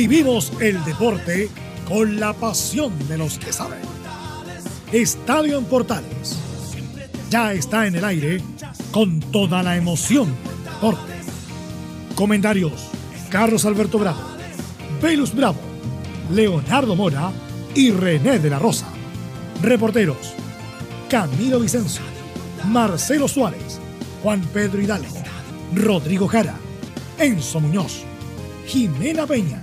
[0.00, 1.50] Vivimos el deporte
[1.86, 3.80] con la pasión de los que saben.
[4.92, 6.38] Estadio en Portales.
[7.28, 8.42] Ya está en el aire
[8.92, 11.12] con toda la emoción del deporte.
[12.14, 12.72] Comentarios:
[13.28, 14.22] Carlos Alberto Bravo,
[15.02, 15.60] Velus Bravo,
[16.30, 17.30] Leonardo Mora
[17.74, 18.86] y René de la Rosa.
[19.60, 20.32] Reporteros:
[21.10, 22.00] Camilo Vicencio,
[22.64, 23.78] Marcelo Suárez,
[24.22, 25.22] Juan Pedro Hidalgo,
[25.74, 26.54] Rodrigo Jara,
[27.18, 28.00] Enzo Muñoz,
[28.66, 29.62] Jimena Peña,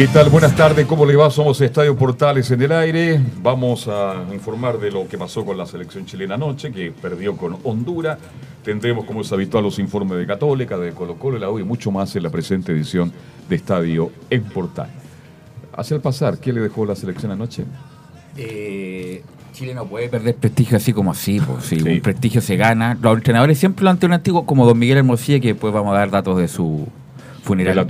[0.00, 0.30] ¿Qué tal?
[0.30, 1.30] Buenas tardes, ¿cómo le va?
[1.30, 3.20] Somos Estadio Portales en el aire.
[3.42, 7.58] Vamos a informar de lo que pasó con la selección chilena anoche, que perdió con
[7.64, 8.18] Honduras.
[8.64, 11.90] Tendremos, como es habitual, los informes de Católica, de Colo Colo, la U y mucho
[11.90, 13.12] más en la presente edición
[13.46, 14.94] de Estadio en Portales.
[15.76, 17.66] Hacia el pasar, ¿qué le dejó la selección anoche?
[18.38, 21.40] Eh, Chile no puede perder prestigio así como así.
[21.40, 22.96] Pues, si Un prestigio se gana.
[23.02, 25.94] Los entrenadores siempre lo han tenido un antiguo, como Don Miguel Hermosilla, que después vamos
[25.94, 26.88] a dar datos de su
[27.42, 27.86] funeral.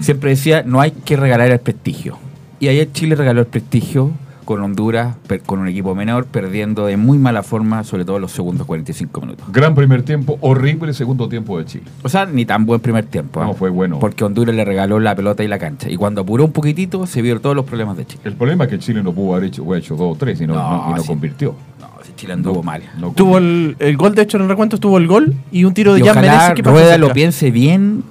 [0.00, 2.18] Siempre decía, no hay que regalar el prestigio.
[2.60, 4.12] Y ayer Chile regaló el prestigio
[4.44, 8.66] con Honduras, con un equipo menor, perdiendo de muy mala forma, sobre todo los segundos
[8.66, 9.46] 45 minutos.
[9.52, 11.84] Gran primer tiempo, horrible segundo tiempo de Chile.
[12.02, 13.42] O sea, ni tan buen primer tiempo.
[13.42, 13.54] No, ¿eh?
[13.54, 13.98] fue bueno.
[13.98, 15.90] Porque Honduras le regaló la pelota y la cancha.
[15.90, 18.22] Y cuando apuró un poquitito, se vieron todos los problemas de Chile.
[18.24, 20.54] El problema es que Chile no pudo haber hecho, hecho dos o tres y no,
[20.54, 21.54] no, convirtió.
[21.80, 22.82] No, Chile anduvo mal.
[23.16, 26.02] tuvo el, gol, de hecho, en el recuento estuvo el gol y un tiro de
[26.02, 28.04] Jan Menezes que Rueda lo piense bien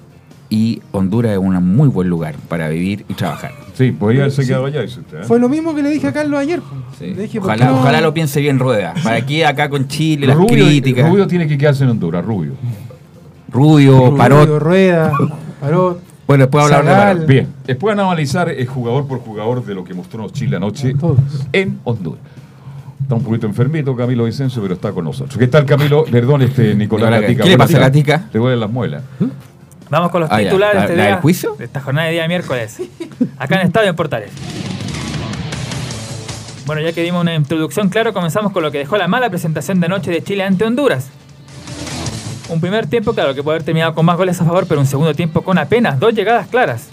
[0.53, 3.53] y Honduras es un muy buen lugar para vivir y trabajar.
[3.73, 5.21] Sí, podría haberse quedado allá, dice usted.
[5.21, 5.23] ¿eh?
[5.23, 6.61] Fue lo mismo que le dije a Carlos ayer.
[7.39, 8.93] ojalá, ojalá lo piense bien Rueda.
[9.03, 11.09] Para aquí, acá con Chile, las críticas.
[11.09, 12.51] Rubio tiene que quedarse en Honduras, Rubio.
[13.49, 14.59] Rubio, Parot.
[14.59, 15.11] Rueda,
[15.59, 15.99] Parot.
[16.25, 20.29] Bueno, después hablar de Bien, después analizar el jugador por jugador de lo que mostró
[20.29, 20.95] Chile anoche
[21.51, 22.21] en Honduras.
[23.01, 25.37] Está un poquito enfermito Camilo Vicencio, pero está con nosotros.
[25.37, 26.05] ¿Qué tal, Camilo?
[26.05, 27.43] Perdón, este Nicolás Gatica.
[27.43, 28.29] ¿Qué le pasa, Gatica?
[28.31, 29.03] Te duelen las muelas.
[29.19, 29.25] ¿Mm?
[29.93, 31.55] Vamos con los ah, titulares de, este juicio?
[31.55, 32.81] de esta jornada de día miércoles.
[33.37, 34.31] Acá en Estadio en Portales.
[36.65, 39.79] Bueno, ya que dimos una introducción, claro, comenzamos con lo que dejó la mala presentación
[39.79, 41.09] de anoche de Chile ante Honduras.
[42.49, 44.87] Un primer tiempo, claro, que puede haber terminado con más goles a favor, pero un
[44.87, 46.87] segundo tiempo con apenas dos llegadas claras.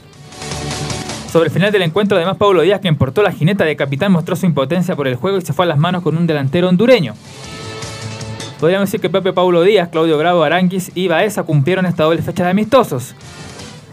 [1.32, 4.36] Sobre el final del encuentro, además, Pablo Díaz, que portó la jineta de capitán, mostró
[4.36, 7.14] su impotencia por el juego y se fue a las manos con un delantero hondureño.
[8.60, 12.44] Podríamos decir que Pepe Paulo Díaz, Claudio Bravo, Aranguis y Baeza cumplieron esta doble fecha
[12.44, 13.14] de amistosos.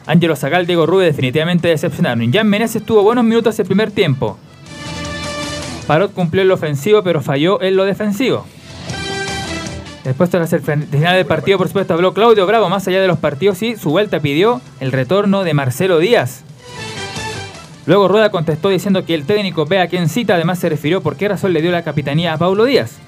[0.06, 2.34] Ángelo Zagal, Diego Rubio definitivamente decepcionaron.
[2.34, 4.38] Jan Meneses tuvo buenos minutos el primer tiempo.
[5.88, 8.46] Parot cumplió en lo ofensivo, pero falló en lo defensivo.
[10.04, 13.20] Después tras el final del partido, por supuesto, habló Claudio Bravo, más allá de los
[13.20, 16.44] partidos, y su vuelta pidió el retorno de Marcelo Díaz.
[17.86, 21.16] Luego Rueda contestó diciendo que el técnico ve a quien cita, además se refirió por
[21.16, 23.00] qué razón le dio la capitanía a Paulo Díaz.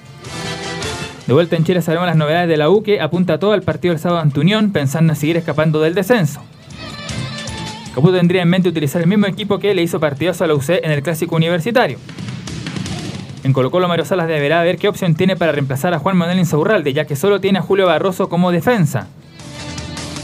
[1.30, 3.94] De vuelta en Chile sabemos las novedades de la U que apunta todo al partido
[3.94, 6.42] del sábado ante Unión pensando en seguir escapando del descenso.
[7.94, 10.70] Caputo tendría en mente utilizar el mismo equipo que le hizo partidazo a la UC
[10.82, 11.98] en el Clásico Universitario.
[13.44, 16.40] En Colo Colo Mario Salas deberá ver qué opción tiene para reemplazar a Juan Manuel
[16.40, 19.06] Insaurralde, ya que solo tiene a Julio Barroso como defensa.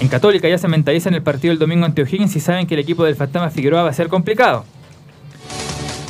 [0.00, 2.80] En Católica ya se mentalizan el partido el domingo ante O'Higgins y saben que el
[2.80, 4.64] equipo del Fantasma Figueroa va a ser complicado.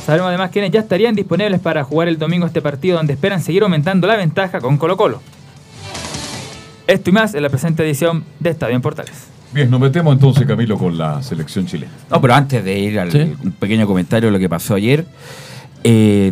[0.07, 3.63] Sabemos además quienes ya estarían disponibles para jugar el domingo este partido donde esperan seguir
[3.63, 5.21] aumentando la ventaja con Colo Colo.
[6.87, 9.27] Esto y más en la presente edición de Estadio en Portales.
[9.51, 11.91] Bien, nos metemos entonces, Camilo, con la selección chilena.
[12.09, 15.05] No, pero antes de ir al un pequeño comentario de lo que pasó ayer,
[15.83, 16.31] eh,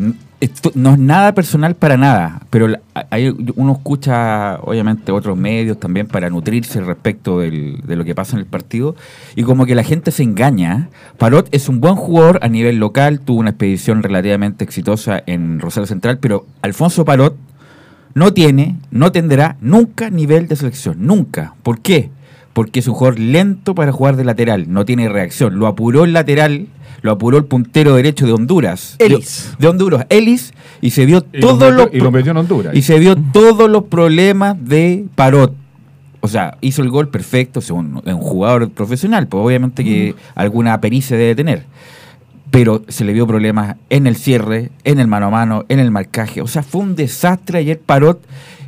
[0.74, 2.68] no es nada personal para nada, pero
[3.10, 8.40] hay, uno escucha, obviamente, otros medios también para nutrirse respecto de lo que pasa en
[8.40, 8.96] el partido,
[9.36, 10.90] y como que la gente se engaña.
[11.18, 15.88] Parot es un buen jugador a nivel local, tuvo una expedición relativamente exitosa en Rosario
[15.88, 17.36] Central, pero Alfonso Parot
[18.14, 21.56] no tiene, no tendrá nunca nivel de selección, nunca.
[21.64, 22.10] ¿Por qué?
[22.54, 25.60] Porque es un jugador lento para jugar de lateral, no tiene reacción.
[25.60, 26.68] Lo apuró el lateral
[27.06, 28.96] lo apuró el puntero derecho de Honduras.
[29.00, 29.54] Elis.
[29.60, 32.76] De, Honduras, Elis, y se vio todo lo, y lo metió en Honduras.
[32.76, 35.54] Y se vio todos los problemas de Parot.
[36.20, 41.16] O sea, hizo el gol perfecto, según un jugador profesional, pues obviamente que alguna pericia
[41.16, 41.66] debe tener.
[42.50, 45.92] Pero se le vio problemas en el cierre, en el mano a mano, en el
[45.92, 46.42] marcaje.
[46.42, 48.20] O sea, fue un desastre ayer Parot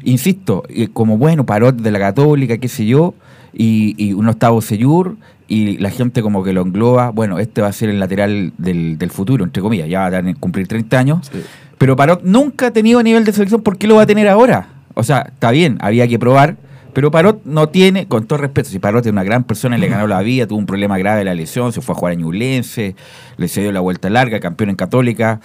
[0.04, 3.16] insisto, eh, como bueno, Parot de la Católica, qué sé yo,
[3.54, 5.18] y, y un octavo Seyur,
[5.48, 8.98] y la gente como que lo engloba, bueno, este va a ser el lateral del,
[8.98, 11.32] del futuro, entre comillas, ya va a cumplir 30 años,
[11.78, 14.70] pero Parot nunca ha tenido nivel de selección, ¿por qué lo va a tener ahora?
[14.94, 16.58] O sea, está bien, había que probar,
[16.94, 19.88] pero Parot no tiene, con todo respeto, si Parot es una gran persona y le
[19.88, 22.16] ganó la vida, tuvo un problema grave de la lesión, se fue a jugar a
[22.16, 22.96] Ñublense,
[23.38, 25.40] le cedió la vuelta larga, campeón en Católica,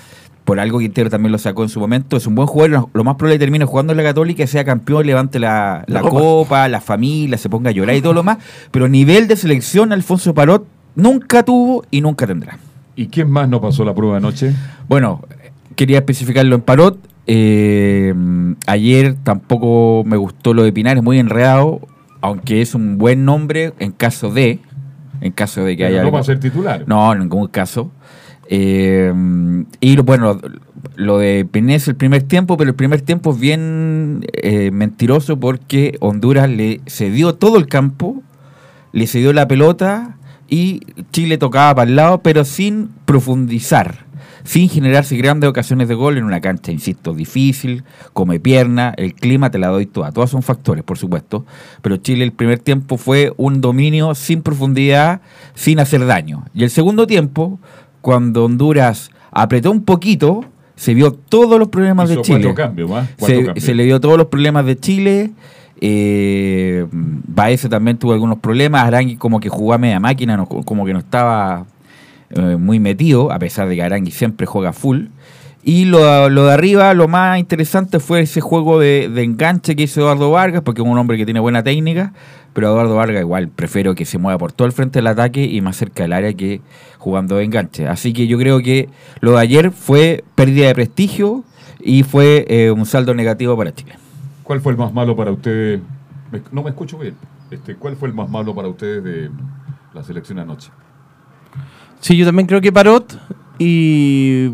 [0.44, 3.14] por algo Quintero también lo sacó en su momento, es un buen jugador, lo- más
[3.16, 6.20] probable es que termine jugando en la Católica, sea campeón, levante la, la La copa.
[6.20, 8.38] copa, la familia, se ponga a llorar y todo lo más,
[8.70, 10.66] pero nivel de selección Alfonso Parot
[10.96, 12.58] nunca tuvo y nunca tendrá.
[12.96, 14.52] ¿Y quién más no pasó la prueba anoche?
[14.88, 15.22] Bueno,
[15.76, 16.98] quería especificarlo en Parot.
[17.26, 18.12] eh,
[18.66, 21.80] ayer tampoco me gustó lo de Pinares, muy enredado,
[22.20, 24.58] aunque es un buen nombre en caso de.
[25.20, 25.96] En caso de que Pero haya.
[26.02, 26.82] no algo- va a ser titular.
[26.88, 27.92] No, en ningún caso.
[28.48, 29.12] Eh,
[29.80, 30.40] y bueno,
[30.96, 35.96] lo de Pinés el primer tiempo, pero el primer tiempo es bien eh, mentiroso porque
[36.00, 38.22] Honduras le cedió todo el campo,
[38.92, 40.16] le cedió la pelota
[40.48, 40.80] y
[41.12, 44.04] Chile tocaba para el lado, pero sin profundizar,
[44.44, 49.50] sin generarse grandes ocasiones de gol en una cancha, insisto, difícil, come pierna, el clima
[49.50, 50.12] te la doy toda.
[50.12, 51.46] Todas son factores, por supuesto,
[51.80, 55.22] pero Chile el primer tiempo fue un dominio sin profundidad,
[55.54, 56.44] sin hacer daño.
[56.52, 57.58] Y el segundo tiempo,
[58.02, 60.44] cuando Honduras apretó un poquito,
[60.76, 62.38] se vio todos los problemas Hizo de Chile.
[62.42, 62.90] cuatro cambios.
[63.18, 65.30] Cuatro Se, le dio todos los problemas de Chile.
[65.80, 68.84] Eh, Baeza también tuvo algunos problemas.
[68.84, 71.66] Arangui como que jugó a media máquina, no- como que no estaba
[72.30, 75.06] eh, muy metido, a pesar de que Arangui siempre juega full.
[75.64, 79.84] Y lo, lo de arriba, lo más interesante fue ese juego de, de enganche que
[79.84, 82.12] hizo Eduardo Vargas, porque es un hombre que tiene buena técnica,
[82.52, 85.60] pero Eduardo Vargas igual prefiero que se mueva por todo el frente del ataque y
[85.60, 86.60] más cerca del área que
[86.98, 87.88] jugando de enganche.
[87.88, 88.88] Así que yo creo que
[89.20, 91.44] lo de ayer fue pérdida de prestigio
[91.80, 93.94] y fue eh, un saldo negativo para Chile.
[94.42, 95.80] ¿Cuál fue el más malo para ustedes?
[96.50, 97.14] No me escucho bien.
[97.50, 99.30] Este, ¿Cuál fue el más malo para ustedes de
[99.92, 100.70] la selección anoche?
[102.00, 103.18] Sí, yo también creo que Parot
[103.58, 104.48] y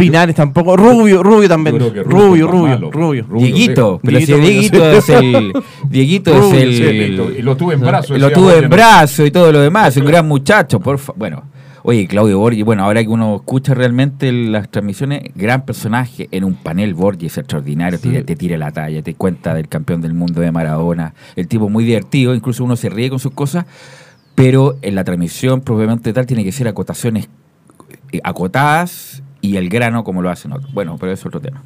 [0.00, 0.76] Pinares tampoco.
[0.76, 1.78] Rubio, Rubio también.
[1.78, 2.46] Rubio, Rubio.
[2.46, 2.90] Rubio.
[2.90, 4.00] Rubio, Dieguito, sí.
[4.06, 5.52] pero si Dieguito, es el.
[5.88, 7.34] Dieguito es el.
[7.38, 8.18] Y lo tuve en brazos.
[8.18, 8.68] lo tuve en ¿no?
[8.70, 11.44] brazo y todo lo demás, un gran muchacho, por Bueno,
[11.82, 16.54] oye, Claudio Borges, bueno, ahora que uno escucha realmente las transmisiones, gran personaje en un
[16.54, 18.10] panel, Borges extraordinario, Sí.
[18.10, 21.68] te, te tira la talla, te cuenta del campeón del mundo de Maradona, el tipo
[21.68, 23.66] muy divertido, incluso uno se ríe con sus cosas,
[24.34, 27.28] pero en la transmisión probablemente tal tiene que ser acotaciones
[28.12, 30.72] eh, acotadas y el grano como lo hacen otros.
[30.72, 31.62] Bueno, pero eso es otro tema.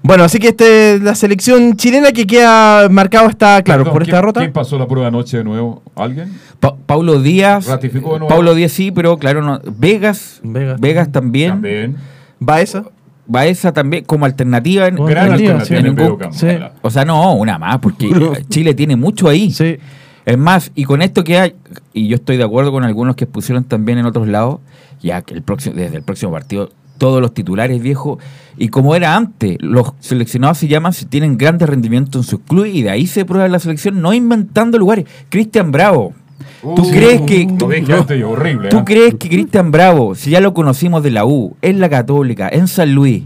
[0.00, 4.10] Bueno, así que este, la selección chilena que queda marcado está, claro, Perdón, por esta
[4.12, 4.40] ¿quién- derrota.
[4.40, 5.82] ¿Quién pasó la prueba anoche de nuevo?
[5.96, 6.32] ¿Alguien?
[6.60, 7.66] Pa- Paulo Díaz.
[7.66, 8.28] Ratificó de nuevo.
[8.28, 10.80] Paulo Díaz sí, pero claro, no, Vegas, Vegas.
[10.80, 11.50] Vegas, también.
[11.50, 11.96] También.
[12.38, 12.84] Baeza.
[13.26, 14.86] Baeza también como alternativa.
[14.86, 15.86] en- Gran alternativa, alternativa sí.
[15.86, 16.32] en un- campo.
[16.32, 16.46] sí.
[16.82, 18.08] O sea, no, una más, porque
[18.48, 19.50] Chile tiene mucho ahí.
[19.50, 19.78] Sí.
[20.24, 21.54] Es más, y con esto que hay,
[21.92, 24.60] y yo estoy de acuerdo con algunos que pusieron también en otros lados,
[25.02, 28.18] ya que el próximo, desde el próximo partido, todos los titulares viejos,
[28.56, 32.74] y como era antes, los seleccionados se llaman si tienen grandes rendimientos en sus clubes,
[32.74, 35.06] y de ahí se prueba la selección, no inventando lugares.
[35.28, 36.12] Cristian Bravo,
[36.60, 37.48] ¿tú Uh, crees que...
[37.92, 38.68] Antes y horrible.
[38.68, 38.82] ¿Tú ¿eh?
[38.84, 42.66] crees que Cristian Bravo, si ya lo conocimos de la U, en la Católica, en
[42.66, 43.24] San Luis,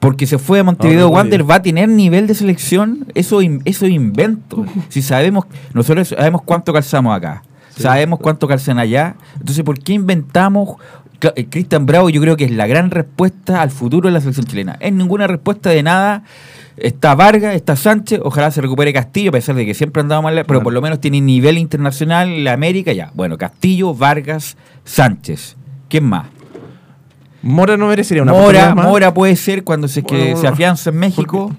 [0.00, 3.06] porque se fue a Montevideo Wander, va a tener nivel de selección?
[3.14, 4.64] Eso, eso es invento.
[4.88, 7.42] Si sabemos, nosotros sabemos cuánto calzamos acá,
[7.76, 10.76] sabemos cuánto calzan allá, entonces ¿por qué inventamos?
[11.36, 14.46] Eh, Cristian Bravo yo creo que es la gran respuesta al futuro de la selección
[14.46, 14.76] chilena.
[14.80, 16.22] Es ninguna respuesta de nada.
[16.76, 20.44] Está Vargas, está Sánchez, ojalá se recupere Castillo, a pesar de que siempre andaba mal,
[20.44, 23.12] pero por lo menos tiene nivel internacional la América ya.
[23.14, 25.56] Bueno, Castillo, Vargas, Sánchez.
[25.88, 26.26] ¿Quién más?
[27.42, 28.86] Mora no merecería una Mora, más.
[28.86, 31.54] Mora puede ser cuando se, que se afianza en México.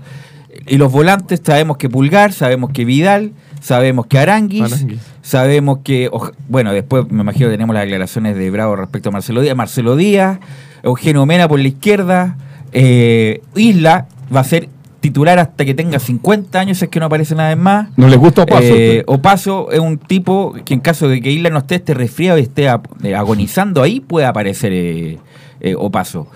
[0.68, 3.32] Y los volantes sabemos que Pulgar, sabemos que Vidal,
[3.66, 5.02] sabemos que Aranguis, Aranguis.
[5.24, 6.12] sabemos que,
[6.48, 9.56] bueno, después me imagino que tenemos las declaraciones de Bravo respecto a Marcelo Díaz.
[9.56, 10.40] Marcelo Díaz,
[10.84, 12.38] Eugenio Mena por la izquierda,
[12.72, 14.70] eh, Isla va a ser
[15.00, 17.90] titular hasta que tenga 50 años, es que no aparece nada más.
[17.98, 18.76] No les gusta Opaso.
[18.76, 22.38] Eh, Opaso es un tipo que en caso de que Isla no esté, esté resfriado
[22.38, 22.68] y esté
[23.04, 25.18] eh, agonizando, ahí puede aparecer eh,
[25.60, 26.28] eh, Opaso.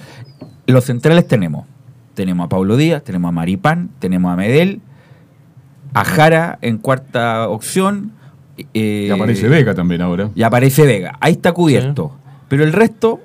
[0.65, 1.67] Los centrales tenemos.
[2.15, 4.81] Tenemos a Pablo Díaz, tenemos a Maripán, tenemos a Medel,
[5.93, 8.11] a Jara en cuarta opción.
[8.73, 10.29] eh, y aparece Vega también ahora.
[10.35, 11.17] y aparece Vega.
[11.19, 12.11] Ahí está cubierto.
[12.49, 13.19] Pero el resto,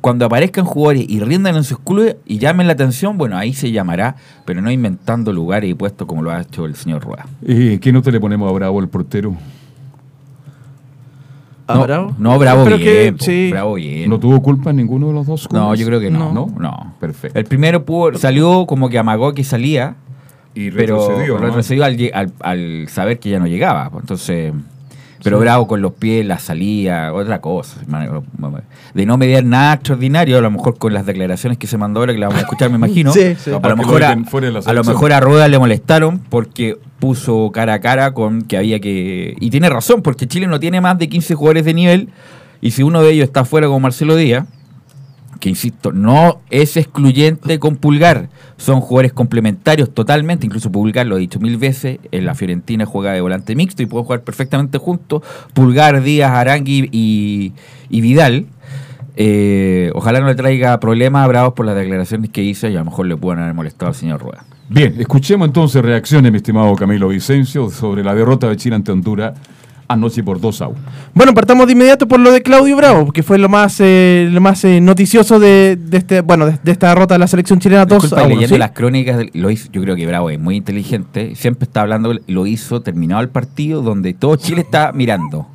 [0.00, 3.70] cuando aparezcan jugadores y rindan en sus clubes y llamen la atención, bueno, ahí se
[3.72, 7.26] llamará, pero no inventando lugares y puestos como lo ha hecho el señor Rueda.
[7.42, 9.34] ¿Y qué nota le ponemos a Bravo, el portero?
[11.66, 12.14] ¿A no, Bravo?
[12.18, 12.78] no, Bravo bien.
[12.80, 13.48] que, po, sí.
[13.52, 14.10] Bravo bien.
[14.10, 15.48] ¿No tuvo culpa en ninguno de los dos?
[15.52, 15.80] No, goles?
[15.80, 16.32] yo creo que no.
[16.32, 16.52] No.
[16.58, 16.94] No.
[16.98, 17.38] Perfecto.
[17.38, 19.94] El primero pudo- salió como que amagó que salía,
[20.54, 21.46] Y pero retrocedió, ¿no?
[21.46, 23.88] retrocedió al, lle- al- al saber que ya no llegaba.
[23.90, 24.52] pues, Entonces,
[25.22, 27.78] pero Bravo con los pies, la salida, otra cosa.
[27.82, 28.22] hermano.
[28.94, 32.14] De no mediar nada extraordinario, a lo mejor con las declaraciones que se mandó ahora,
[32.14, 33.12] que la vamos a escuchar, me imagino.
[33.14, 33.50] Sí, sí.
[33.50, 36.18] A, lo mejor a, dejen fuera de la a lo mejor a Rueda le molestaron
[36.20, 39.36] porque puso cara a cara con que había que...
[39.38, 42.08] Y tiene razón, porque Chile no tiene más de 15 jugadores de nivel,
[42.62, 44.46] y si uno de ellos está fuera como Marcelo Díaz,
[45.38, 48.28] que insisto, no es excluyente con Pulgar,
[48.60, 53.12] son jugadores complementarios totalmente, incluso Pulgar, lo he dicho mil veces, en la Fiorentina juega
[53.12, 55.22] de volante mixto y pueden jugar perfectamente juntos,
[55.54, 57.52] Pulgar, Díaz, Arangui y,
[57.88, 58.46] Vidal.
[59.16, 62.80] Eh, ojalá no le traiga problemas a Bravos por las declaraciones que hizo y a
[62.80, 64.44] lo mejor le puedan haber molestado al señor Rueda.
[64.68, 69.32] Bien, escuchemos entonces reacciones, mi estimado Camilo Vicencio, sobre la derrota de Chile ante Honduras
[69.92, 70.78] anoche por 2 a 1.
[71.14, 74.40] Bueno, partamos de inmediato por lo de Claudio Bravo, que fue lo más eh, lo
[74.40, 77.84] más eh, noticioso de, de este bueno de, de esta derrota de la selección chilena
[77.86, 78.34] 2 Disculpa, a 1.
[78.34, 78.58] leyendo ¿sí?
[78.58, 82.14] las crónicas, del- lo hizo, yo creo que Bravo es muy inteligente, siempre está hablando,
[82.26, 85.48] lo hizo terminado el partido donde todo Chile está mirando.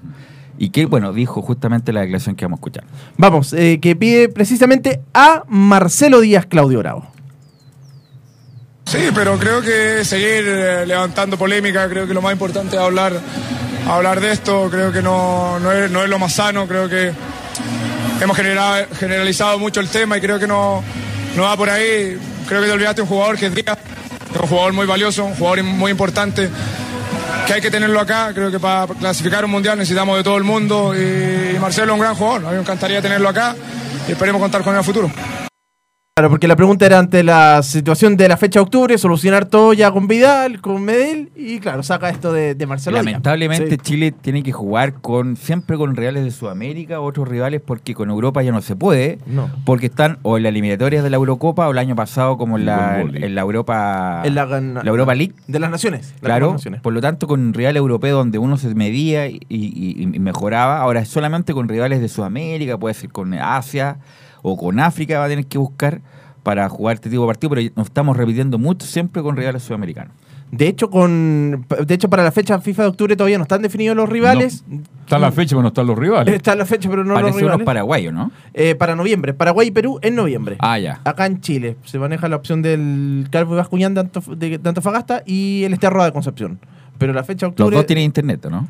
[0.58, 2.84] Y que, bueno, dijo justamente la declaración que vamos a escuchar.
[3.18, 7.08] Vamos, eh, que pide precisamente a Marcelo Díaz Claudio Bravo.
[8.86, 10.44] Sí, pero creo que seguir
[10.88, 13.14] levantando polémica, creo que lo más importante es hablar,
[13.88, 17.12] hablar de esto, creo que no, no, es, no es lo más sano, creo que
[18.22, 20.84] hemos generado- generalizado mucho el tema y creo que no,
[21.36, 22.18] no va por ahí.
[22.48, 23.78] Creo que te olvidaste un jugador que es Díaz,
[24.42, 26.50] un jugador muy valioso, un jugador muy importante,
[27.48, 28.32] que hay que tenerlo acá.
[28.34, 32.00] Creo que para clasificar un mundial necesitamos de todo el mundo y Marcelo es un
[32.02, 33.56] gran jugador, a mí me encantaría tenerlo acá
[34.08, 35.12] y esperemos contar con él el futuro.
[36.18, 39.74] Claro, porque la pregunta era ante la situación de la fecha de octubre, solucionar todo
[39.74, 42.96] ya con Vidal, con Medel, y claro, saca esto de, de Marcelo.
[42.96, 43.78] Lamentablemente Sí.
[43.80, 48.42] Chile tiene que jugar con siempre con rivales de Sudamérica, otros rivales porque con Europa
[48.44, 49.50] ya no se puede, No.
[49.66, 52.66] porque están o en las eliminatorias de la Eurocopa o el año pasado como en
[52.66, 55.34] la, en la Europa En la, la Europa League.
[55.50, 56.14] De las naciones.
[56.22, 56.80] la Claro, Naciones.
[56.80, 60.80] por lo tanto con un rival europeo donde uno se medía y, y- y mejoraba,
[60.80, 63.98] ahora es solamente con rivales de Sudamérica, puede ser con Asia
[64.48, 66.02] o con África va a tener que buscar
[66.44, 70.14] para jugar este tipo de partido, pero nos estamos repitiendo mucho siempre con rivales sudamericanos.
[70.52, 73.98] De hecho, con, de hecho, para la fecha FIFA de octubre todavía no están definidos
[73.98, 74.64] los rivales.
[75.02, 76.34] Está la fecha, pero no están los rivales.
[76.36, 77.66] Está la fecha, pero no los Parece unos rivales.
[77.66, 78.32] paraguayos, ¿no?
[78.54, 79.34] Eh, para noviembre.
[79.34, 80.58] Paraguay y Perú en noviembre.
[80.60, 81.02] Ah, ya.
[81.04, 84.70] Acá en Chile se maneja la opción del Calvo y Bascuñán de, Antof- de- de
[84.70, 86.60] Antofagasta y el Esterroa de Concepción.
[87.00, 87.76] Pero la fecha de Los octubre.
[87.78, 88.68] dos tienen internet, ¿no?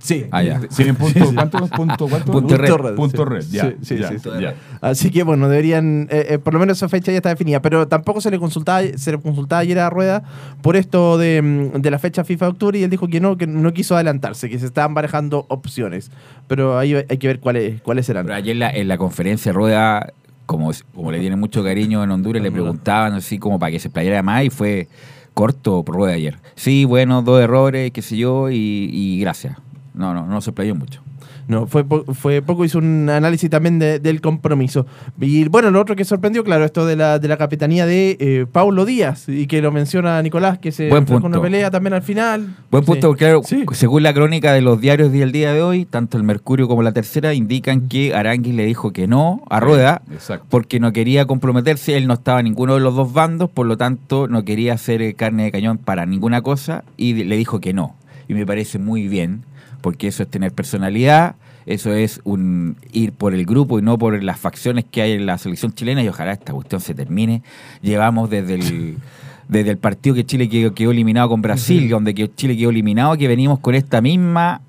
[0.00, 0.26] Sí.
[0.30, 0.60] Ah, ya.
[0.74, 2.32] ¿Tienen punto, ¿cuánto, punto, cuánto?
[2.32, 2.94] Punto red.
[2.94, 3.28] Punto sí.
[3.28, 3.64] red, ya.
[3.64, 4.30] Sí, sí, ya, sí, sí.
[4.40, 4.54] ya.
[4.80, 7.86] Así que bueno, deberían, eh, eh, por lo menos esa fecha ya está definida, pero
[7.86, 10.22] tampoco se le consultaba, se le consultaba ayer a Rueda
[10.62, 13.36] por esto de, mm, de la fecha FIFA de octubre y él dijo que no,
[13.36, 16.10] que no quiso adelantarse, que se estaban barajando opciones,
[16.48, 18.24] pero ahí hay que ver cuáles cuáles serán.
[18.24, 20.14] Pero ayer en la, en la conferencia Rueda,
[20.46, 23.90] como, como le tiene mucho cariño en Honduras, le preguntaban así como para que se
[23.90, 24.88] playara más y fue
[25.34, 26.38] corto por Rueda ayer.
[26.54, 29.58] Sí, bueno, dos errores, qué sé yo, y, y gracias.
[30.00, 31.00] No, no, no se playó mucho.
[31.46, 34.86] No, fue, po- fue poco, hizo un análisis también de- del compromiso.
[35.20, 38.46] Y bueno, lo otro que sorprendió, claro, esto de la, de la capitanía de eh,
[38.50, 42.02] Paulo Díaz, y que lo menciona Nicolás, que se Buen con una pelea también al
[42.02, 42.54] final.
[42.70, 43.08] Buen punto, Sí.
[43.08, 43.64] porque claro, Sí.
[43.72, 46.92] según la crónica de los diarios del día de hoy, tanto el Mercurio como la
[46.92, 50.46] Tercera indican que Aranguis le dijo que no a Rueda Exacto.
[50.50, 53.76] porque no quería comprometerse, él no estaba en ninguno de los dos bandos, por lo
[53.76, 57.72] tanto no quería hacer eh, carne de cañón para ninguna cosa y le dijo que
[57.72, 57.96] no.
[58.28, 59.42] Y me parece muy bien,
[59.80, 64.22] porque eso es tener personalidad, eso es un ir por el grupo y no por
[64.22, 67.42] las facciones que hay en la selección chilena y ojalá esta cuestión se termine.
[67.82, 68.96] Llevamos desde el,
[69.48, 73.28] desde el partido que Chile quedó, quedó eliminado con Brasil, donde Chile quedó eliminado, que
[73.28, 74.62] venimos con esta misma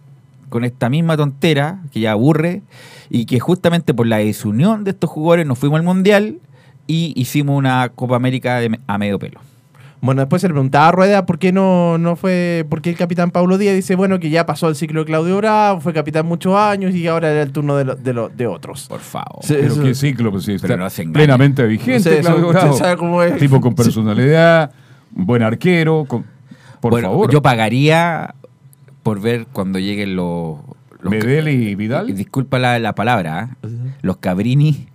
[0.49, 2.61] con esta misma tontera que ya aburre
[3.09, 6.39] y que justamente por la desunión de estos jugadores nos fuimos al Mundial
[6.87, 9.39] y hicimos una Copa América de a medio pelo.
[10.01, 12.97] Bueno, después se le preguntaba a Rueda por qué no, no fue, por qué el
[12.97, 16.25] capitán Paulo Díaz dice, bueno, que ya pasó el ciclo de Claudio Bravo, fue capitán
[16.25, 18.87] muchos años y ahora era el turno de, lo- de, lo- de otros.
[18.87, 19.43] Por favor.
[19.43, 19.53] Sí.
[19.59, 22.73] Pero Eso- qué ciclo, pues sí, Pero está no plenamente vigente, No sé, Claudio Bravo.
[22.77, 23.37] sabe cómo es.
[23.37, 24.71] Tipo con personalidad,
[25.15, 26.25] un buen arquero, con-
[26.79, 27.31] por Bueno, favor.
[27.31, 28.33] yo pagaría
[29.03, 30.57] por ver cuando lleguen los...
[30.99, 32.09] los Medel y Vidal.
[32.09, 33.67] y disculpa la, la palabra, ¿eh?
[34.01, 34.87] los Cabrini,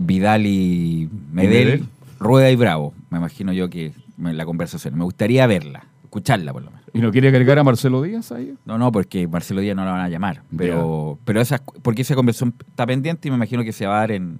[0.00, 1.84] Vidal y Medel, Medel.
[2.18, 2.94] Rueda y Bravo.
[3.10, 4.96] Me imagino yo que la conversación.
[4.96, 6.84] Me gustaría verla, escucharla por lo menos.
[6.92, 8.54] ¿Y no quiere agregar a Marcelo Díaz ahí?
[8.64, 10.42] No, no, porque Marcelo Díaz no la van a llamar.
[10.56, 13.98] Pero, pero esa, porque esa conversación está pendiente y me imagino que se va a
[14.00, 14.38] dar en.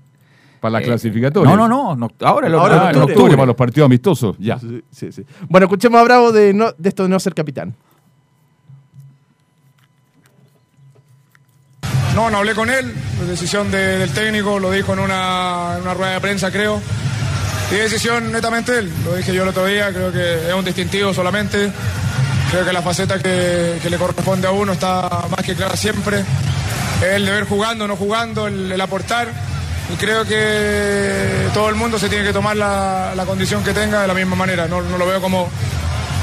[0.61, 1.51] Para la eh, clasificatoria.
[1.51, 1.97] No, no, no.
[1.97, 3.35] no, ahora lo Ahora Ah, en octubre, octubre.
[3.35, 4.37] para los partidos amistosos.
[4.39, 4.59] Ya.
[4.59, 5.25] Sí, sí, sí.
[5.49, 7.75] Bueno, escuchemos a Bravo de, no, de esto de no ser capitán.
[12.15, 15.83] No, no hablé con él, la decisión de- del técnico, lo dijo en una, en
[15.83, 16.81] una rueda de prensa, creo.
[17.71, 18.93] Y decisión netamente él.
[19.05, 21.71] Lo dije yo el otro día, creo que es un distintivo solamente.
[22.51, 26.25] Creo que la faceta que, que le corresponde a uno está más que clara siempre.
[27.03, 29.29] El deber jugando, no jugando, el, aportar.
[29.93, 34.03] Y creo que todo el mundo se tiene que tomar la, la condición que tenga
[34.03, 34.67] de la misma manera.
[34.67, 35.49] No, no lo veo como,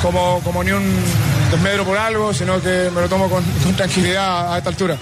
[0.01, 0.95] como, como ni un
[1.51, 3.43] desmedro por algo, sino que me lo tomo con
[3.75, 4.97] tranquilidad a esta altura.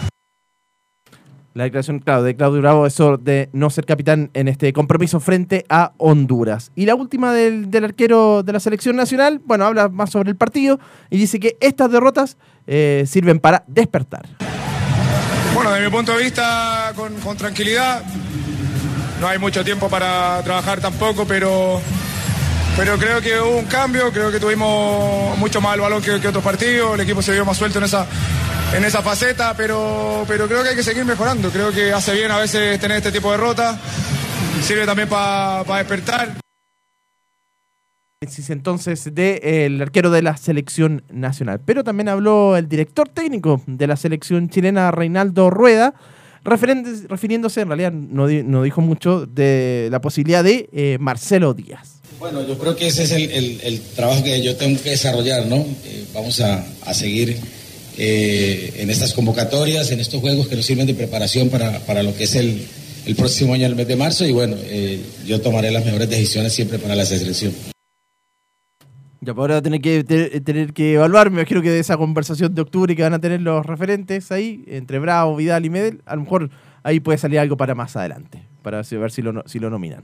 [1.53, 5.65] La declaración, claro, de Claudio Bravo, eso de no ser capitán en este compromiso frente
[5.68, 6.72] a Honduras.
[6.75, 10.36] Y la última del, del arquero de la selección nacional, bueno, habla más sobre el
[10.36, 10.79] partido
[11.10, 12.38] y dice que estas derrotas
[12.68, 14.27] eh, sirven para despertar.
[15.56, 18.03] Bueno, desde mi punto de vista, con, con tranquilidad.
[19.20, 21.82] No hay mucho tiempo para trabajar tampoco, pero,
[22.79, 26.41] pero creo que hubo un cambio, creo que tuvimos mucho más el balón que, otros
[26.41, 28.07] partidos, el equipo se vio más suelto en esa,
[28.74, 31.50] en esa faceta, pero, pero creo que hay que seguir mejorando.
[31.50, 33.77] Creo que hace bien a veces tener este tipo de derrotas,
[34.62, 36.38] sirve también para despertar.
[38.21, 41.59] Análisis entonces del arquero de la selección nacional.
[41.65, 45.95] Pero también habló el director técnico de la selección chilena, Reinaldo Rueda,
[46.45, 51.99] refiriéndose, en realidad no, no dijo mucho, de la posibilidad de eh, Marcelo Díaz.
[52.19, 53.31] Bueno, yo creo que ese es el,
[53.63, 55.57] el- trabajo que yo tengo que desarrollar, ¿no?
[55.85, 57.38] Eh, vamos a, a seguir
[57.97, 62.13] eh, en estas convocatorias, en estos juegos que nos sirven de preparación para, para lo
[62.15, 62.65] que es el,
[63.05, 66.53] el próximo año, el mes de marzo, y bueno, eh, yo tomaré las mejores decisiones
[66.53, 67.53] siempre para la selección.
[69.21, 71.79] Ya, pues ahora va a tener que, te- tener que evaluar, me imagino que de
[71.79, 75.69] esa conversación de octubre que van a tener los referentes ahí, entre Bravo, Vidal y
[75.69, 76.49] Medel, a lo mejor
[76.83, 80.03] ahí puede salir algo para más adelante, para ver si lo, si lo nominan.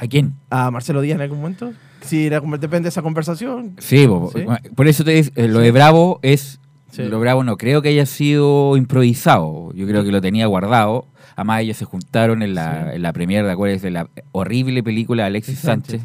[0.00, 0.32] ¿A quién?
[0.50, 1.72] ¿A Marcelo Díaz en algún momento?
[2.02, 3.74] Si era depende de esa conversación.
[3.78, 4.44] Sí, po- Sí.
[4.74, 6.60] por eso te eh, lo de Bravo es.
[6.92, 7.02] Sí.
[7.02, 9.72] Lo Bravo no creo que haya sido improvisado.
[9.74, 11.04] Yo creo que lo tenía guardado.
[11.36, 13.82] Además, ellos se juntaron en la, en la premiere, ¿de acuerdas?
[13.82, 16.02] De la horrible película de Alexis Sánchez.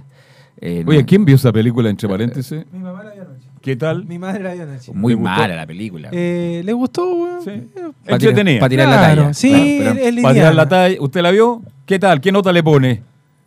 [0.61, 2.63] Eh, Oye, ¿quién vio esa película entre paréntesis?
[2.71, 3.47] Mi mamá la vio anoche.
[3.61, 4.05] ¿Qué tal?
[4.05, 4.91] Mi madre la vio anoche.
[4.93, 6.09] Muy mala la película.
[6.11, 7.41] Eh, ¿Le gustó, weón?
[7.43, 7.49] Sí.
[7.51, 8.59] Eh, Pa' tirar- Entretenida.
[8.59, 9.33] pa' tirar Claro, la talla.
[9.33, 10.97] sí, Claro, Para tirar la talla.
[11.01, 11.61] ¿Usted la vio?
[11.85, 12.21] ¿Qué tal?
[12.21, 13.01] ¿Qué nota le pone?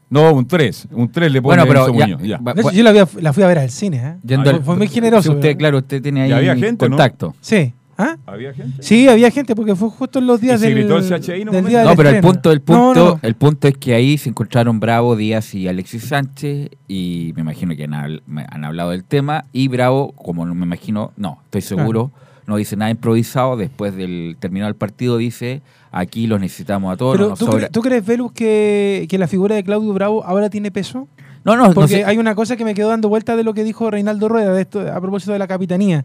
[0.09, 0.89] No, un 3.
[0.93, 2.39] Un 3 le pone Bueno, pero Enzo ya- Muñoz, ya.
[2.55, 4.15] De hecho, yo la, vi a- la fui a ver al cine, ¿eh?
[4.25, 6.89] yendo Fue- al- fue muy generoso, sí, usted, pero- claro, usted tiene ahí había gente,
[6.89, 6.97] ¿no?
[6.97, 7.35] contacto.
[7.41, 7.73] Sí.
[7.99, 8.17] ¿Ah?
[8.27, 8.83] ¿Había gente?
[8.83, 11.41] Sí, había gente porque fue justo en los días ¿Y se del, gritó el CHI
[11.41, 11.69] en un del momento?
[11.71, 13.19] día del No, pero el punto, el No, punto, no, no.
[13.23, 17.75] el punto es que ahí se encontraron Bravo, Díaz y Alexis Sánchez y me imagino
[17.75, 22.11] que han, han hablado del tema y Bravo, como no me imagino, no, estoy seguro,
[22.47, 27.17] no dice nada improvisado, después del terminado el partido dice, aquí los necesitamos a todos.
[27.17, 27.69] Pero ¿tú, sobra-".
[27.69, 31.09] cre- tú crees, Velus, que, que la figura de Claudio Bravo ahora tiene peso?
[31.45, 32.05] no, no, no Porque sé.
[32.05, 34.63] hay una cosa que me quedó dando vuelta de lo que dijo Reinaldo Rueda de
[34.63, 36.05] esto, a propósito de la capitanía,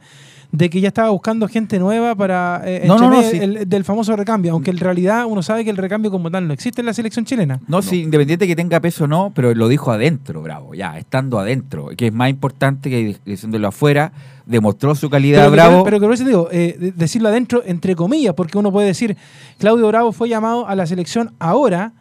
[0.52, 3.38] de que ya estaba buscando gente nueva para eh, No, no, no, sí.
[3.38, 6.54] el- del famoso recambio, aunque en realidad uno sabe que el recambio como tal no
[6.54, 7.60] existe en la selección chilena.
[7.68, 11.40] No, sí, independiente que tenga peso o no, pero lo dijo adentro, Bravo, ya, estando
[11.40, 14.12] adentro, que es más importante que diciéndolo afuera,
[14.52, 15.84] demostró su calidad, Pero, Bravo.
[15.84, 19.18] pero que por eso digo, eh, de- decirlo adentro, entre comillas, porque uno puede decir,
[19.58, 21.94] Claudio Bravo fue llamado a la selección ahora.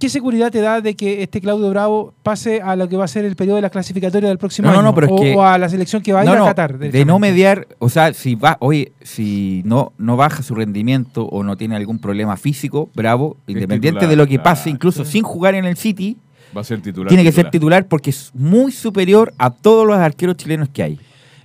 [0.00, 3.08] ¿Qué seguridad te da de que este Claudio Bravo pase a lo que va a
[3.08, 4.88] ser el periodo de la clasificatoria del próximo No, no, año?
[4.90, 6.38] no, pero es o, que- o a la selección que va a ir no, a
[6.38, 6.78] no, Qatar.
[6.78, 11.42] de no mediar, o sea, si va, oye, si no, no baja su rendimiento o
[11.42, 14.44] no tiene algún problema físico, bravo, independiente titular, de lo que claro.
[14.44, 16.16] pase, incluso sin jugar en el City,
[16.56, 17.08] Va a ser titular.
[17.08, 21.00] tiene que ser titular porque es muy superior a todos los arqueros chilenos que hay.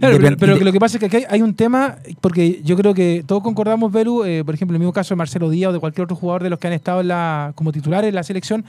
[0.10, 2.94] Claro, pero, lo que pasa es que aquí hay, hay un tema, porque yo creo
[2.94, 5.80] que todos concordamos, Velu, eh, por ejemplo, el mismo caso de Marcelo Díaz o de
[5.80, 8.64] cualquier otro jugador de los que han estado en la, como titulares en la selección,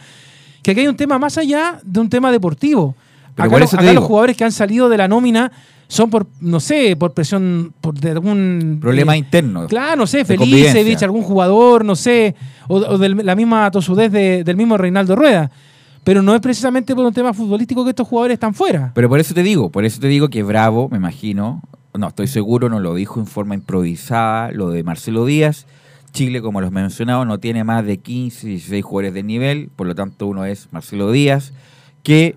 [0.62, 2.94] que aquí hay un tema más allá de un tema deportivo.
[3.34, 5.50] Pero acá los- acá jugadores que han salido de la nómina
[5.88, 8.78] son por, no sé, por presión, por de algún...
[8.80, 9.66] Problema eh, interno.
[9.66, 12.34] Claro, no sé, Felicevich, algún jugador, no sé,
[12.68, 15.50] o, o de la misma tosudez de- del mismo Reinaldo Rueda.
[16.04, 18.92] Pero no es precisamente por un tema futbolístico que estos jugadores están fuera.
[18.94, 21.62] Pero por eso te digo, por eso te digo que Bravo, me imagino,
[21.94, 25.66] no estoy seguro, no lo dijo en forma improvisada, lo de Marcelo Díaz.
[26.12, 29.94] Chile, como los mencionado, no tiene más de 15, 16 jugadores de nivel, por lo
[29.96, 31.52] tanto uno es Marcelo Díaz,
[32.04, 32.36] que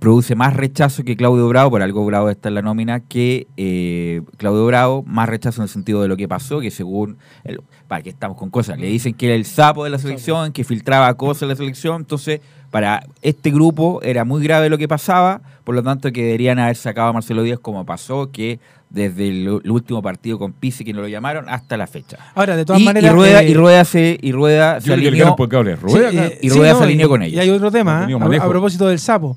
[0.00, 4.20] produce más rechazo que Claudio Bravo, por algo Bravo está en la nómina, que eh,
[4.36, 8.02] Claudio Bravo, más rechazo en el sentido de lo que pasó, que según, el- para
[8.02, 11.14] que estamos con cosas, le dicen que era el sapo de la selección, que filtraba
[11.14, 12.40] cosas en la selección, entonces
[12.74, 16.74] para este grupo era muy grave lo que pasaba, por lo tanto que deberían haber
[16.74, 18.58] sacado a Marcelo Díaz como pasó, que
[18.90, 22.18] desde el, el último partido con Pizzi que no lo llamaron hasta la fecha.
[22.34, 23.12] Ahora, de todas Y, maneras...
[23.12, 25.36] y Rueda, eh, y Rueda se, y Rueda se alineó-
[25.80, 26.10] Rueda.
[26.10, 27.40] Sí, eh, Y sí, Rueda no, se alineó y- con Y ellos.
[27.42, 29.36] hay otro No tema, tenido a- propósito del sapo.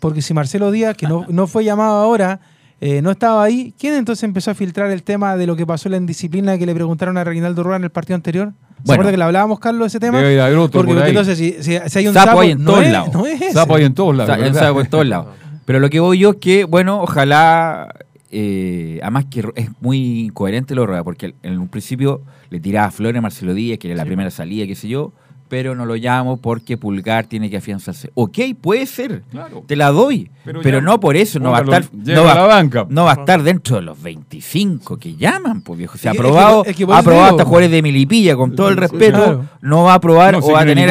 [0.00, 2.40] Porque si Marcelo Díaz, que no, no fue llamado ahora,
[2.80, 5.88] eh, no estaba ahí, ¿quién entonces empezó a filtrar el tema de lo que pasó
[5.88, 8.54] en la indisciplina que le preguntaron a Reinaldo Rueda en el partido anterior?
[8.78, 8.92] ¿Se Bueno.
[9.02, 10.18] acuerda que le hablábamos, Carlos, de ese tema?
[10.18, 11.08] Debe haber otro Porque por ahí.
[11.10, 13.12] entonces, si, si- si hay un Sapo sapo, hay en no todos es- lados.
[13.14, 13.52] no es.
[13.52, 14.36] Sapo hay en todos lados.
[14.38, 14.60] ¿verdad?
[14.60, 15.26] sabe por todos lados.
[15.64, 17.92] Pero lo que voy yo es que, bueno, ojalá,
[18.30, 22.90] eh, además que es muy incoherente lo de Rueda, porque en un principio le tiraba
[22.90, 25.12] flores a Marcelo Díaz, que era la primera salida, qué sé yo,
[25.48, 28.10] pero no lo llamo porque Pulgar tiene que afianzarse.
[28.14, 29.64] Ok, puede ser, Claro.
[29.66, 31.84] te la doy, Pero pero, ya- no por eso, no va a estar...
[31.92, 32.86] No va, a la banca.
[32.88, 35.96] no va a estar dentro de los 25 que llaman, pues viejo.
[35.98, 38.76] Se ha es que- aprobado, es que aprobado hasta jugadores de Milipilla, con todo el
[38.76, 39.44] respeto, claro.
[39.60, 40.88] no va a aprobar No o va a tener...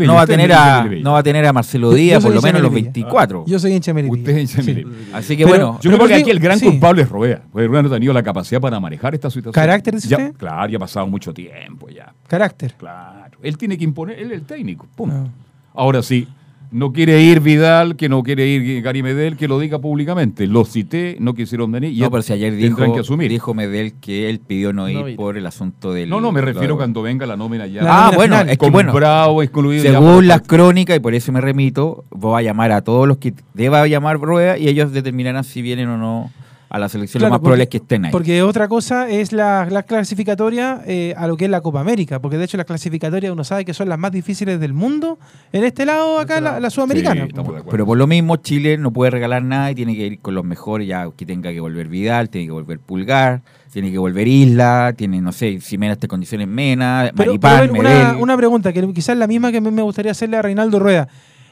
[0.00, 2.62] No va a tener a, no va a tener a Marcelo Díaz, por lo menos
[2.62, 2.92] los Melipilla.
[3.06, 3.44] 24.
[3.46, 4.20] Yo soy hincha de Melipilla.
[4.22, 4.74] Usted es hincha Sí.
[4.74, 5.16] Melipilla.
[5.18, 6.66] Así que Pero- bueno, Yo creo que aquí el gran sí.
[6.66, 7.42] culpable es Rueda.
[7.52, 9.52] Porque Rueda no ha tenido la capacidad para manejar esta situación.
[9.52, 10.32] ¿Carácter, dice usted?
[10.36, 12.12] Claro, ya ha pasado mucho tiempo ya.
[12.26, 12.74] Carácter.
[12.78, 13.17] Claro.
[13.42, 14.86] Él tiene que imponer, él es el técnico.
[14.96, 15.14] Punto.
[15.16, 15.28] No.
[15.74, 16.26] Ahora sí,
[16.70, 20.46] no quiere ir Vidal, que no quiere ir Gary Medel, que lo diga públicamente.
[20.46, 21.92] Lo cité, no quisieron venir.
[21.92, 23.30] Y no, pero si ayer dijo, que asumir.
[23.30, 25.16] dijo Medel que él pidió no ir No ir.
[25.16, 26.10] por el asunto del...
[26.10, 27.82] no, no, me refiero cuando venga la nómina ya.
[27.84, 28.48] La Ah, nómina bueno, final.
[28.50, 29.82] es que con bueno, Bravo excluido.
[29.82, 33.32] según las crónicas, y por eso me remito, voy a llamar a todos los que
[33.54, 36.30] deba llamar Rueda y ellos determinarán si vienen o no
[36.68, 37.20] a la selección.
[37.20, 38.12] Claro, lo más probable es que estén ahí.
[38.12, 42.20] Porque otra cosa es la, la clasificatoria eh, a lo que es la Copa América,
[42.20, 45.18] porque de hecho las clasificatorias uno sabe que son las más difíciles del mundo
[45.52, 47.26] en este lado, acá la, la sudamericana.
[47.26, 47.32] Sí.
[47.70, 50.44] Pero por lo mismo, Chile no puede regalar nada y tiene que ir con los
[50.44, 54.94] mejores, ya que tenga que volver Vidal, tiene que volver Pulgar, tiene que volver Isla,
[54.96, 58.72] tiene, no sé, si Mena está en condiciones Mena, Pero, Maripán, pero una, una pregunta,
[58.72, 61.08] que quizás la misma que me gustaría hacerle a Reinaldo Rueda.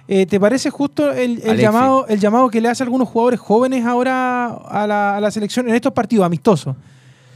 [0.09, 3.85] Eh, ¿Te parece justo el, llamado, el llamado que le hace a algunos jugadores jóvenes
[3.85, 6.77] ahora a la, a la selección en estos partidos amistosos?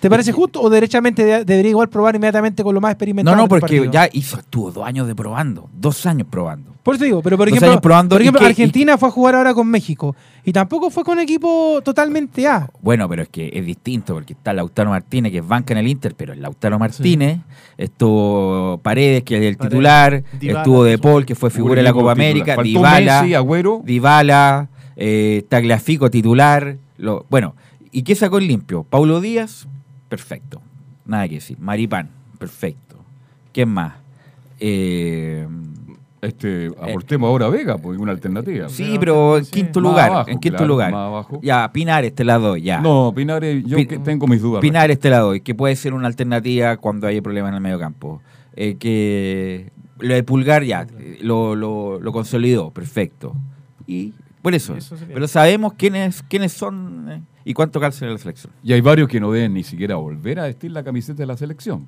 [0.00, 3.36] ¿Te parece justo o derechamente de- debería igual probar inmediatamente con lo más experimentado?
[3.36, 6.70] No, no, porque ya hizo, estuvo dos años de probando, dos años probando.
[6.82, 9.10] Por eso digo, pero por Dos ejemplo, años probando por y ejemplo que- Argentina fue
[9.10, 12.70] a jugar ahora con México y tampoco fue con equipo totalmente A.
[12.80, 15.88] Bueno, pero es que es distinto porque está Lautaro Martínez, que es banca en el
[15.88, 17.40] Inter, pero el Lautaro Martínez,
[17.76, 20.98] estuvo Paredes, que es el Paredes, titular, Dybala, estuvo De.
[20.98, 22.30] Paul, que fue figura de la Copa titular.
[22.30, 23.82] América, Faltó Dybala, Messi, Agüero.
[23.84, 27.54] Dybala, eh, Tagliafico titular, lo, bueno,
[27.92, 28.84] ¿y qué sacó el limpio?
[28.88, 29.66] Paulo Díaz,
[30.10, 30.60] perfecto,
[31.06, 32.96] nada que decir, Maripán, perfecto,
[33.54, 33.94] ¿quién más?
[34.58, 35.46] Eh,
[36.22, 38.68] Este, aportemos ahora a Vega, pues una alternativa.
[38.68, 40.92] sí, pero en quinto lugar, abajo, en quinto claro, lugar.
[40.94, 41.40] abajo.
[41.42, 42.78] Ya, Pinares te la doy, ya.
[42.82, 44.60] No, Pinares, yo que tengo mis dudas.
[44.60, 47.78] Pinares te la doy, que puede ser una alternativa cuando hay problemas en el medio
[47.78, 48.20] campo.
[48.54, 53.34] Eh, que lo de Pulgar ya, eh, lo, lo, lo consolidó, perfecto.
[53.86, 58.18] Y por eso, Eso pero sabemos quiénes quiénes son eh, y cuánto calzan en la
[58.20, 58.52] selección.
[58.62, 61.36] Y hay varios que no deben ni siquiera volver a vestir la camiseta de la
[61.36, 61.86] selección.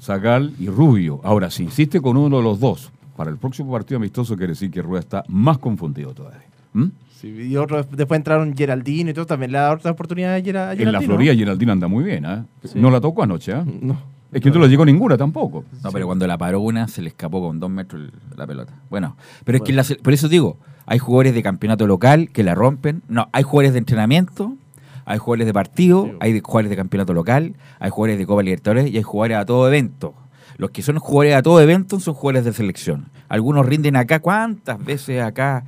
[0.00, 1.20] Zagal y Rubio.
[1.22, 4.70] Ahora, si insiste con uno de los dos, para el próximo partido amistoso quiere decir
[4.70, 6.42] que Rueda está más confundido todavía.
[6.72, 6.86] ¿Mm?
[7.20, 10.70] Sí, y otro, después entraron Geraldino y todo, también le da otra oportunidad a Gera-
[10.70, 10.92] a En Geraldino.
[10.92, 12.44] la Florida Geraldino anda muy bien, ¿ah?
[12.64, 12.80] Sí.
[12.80, 13.64] No la tocó anoche, ¿ah?
[13.80, 13.96] No.
[14.32, 15.64] Es que no le llegó ninguna tampoco.
[15.84, 18.72] No, pero cuando la paró una se le escapó con dos metros la pelota.
[18.90, 20.56] Bueno, pero es que la por eso digo,
[20.92, 23.00] hay jugadores de campeonato local que la rompen.
[23.08, 24.58] No, hay jugadores de entrenamiento,
[25.06, 28.98] hay jugadores de partido, hay jugadores de campeonato local, hay jugadores de Copa Libertadores y
[28.98, 30.12] hay jugadores a todo evento.
[30.58, 33.06] Los que son jugadores a todo evento son jugadores de selección.
[33.30, 35.64] Algunos rinden acá, ¿cuántas veces acá?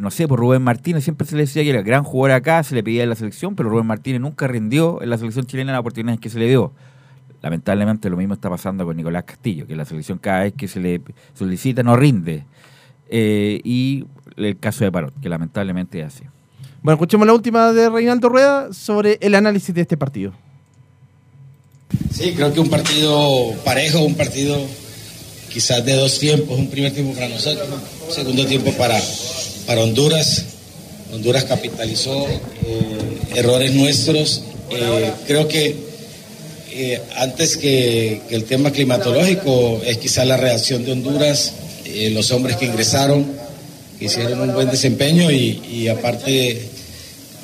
[0.00, 2.74] No sé, por Rubén Martínez siempre se le decía que era gran jugador acá, se
[2.74, 5.80] le pedía en la selección, pero Rubén Martínez nunca rindió en la selección chilena las
[5.82, 6.72] oportunidades que se le dio.
[7.40, 10.80] Lamentablemente lo mismo está pasando con Nicolás Castillo, que la selección cada vez que se
[10.80, 11.00] le
[11.34, 12.46] solicita no rinde.
[13.10, 14.04] Eh, y
[14.36, 16.24] el caso de Parot, que lamentablemente es así.
[16.82, 20.32] Bueno, escuchemos la última de Reinaldo Rueda sobre el análisis de este partido.
[22.12, 24.56] Sí, creo que un partido parejo, un partido
[25.52, 27.68] quizás de dos tiempos, un primer tiempo para nosotros,
[28.08, 28.98] un segundo tiempo para,
[29.66, 30.44] para Honduras.
[31.12, 34.44] Honduras capitalizó eh, errores nuestros.
[34.70, 35.76] Eh, creo que
[36.70, 41.52] eh, antes que, que el tema climatológico es quizás la reacción de Honduras,
[41.94, 43.26] eh, los hombres que ingresaron,
[43.98, 46.68] que hicieron un buen desempeño y, y aparte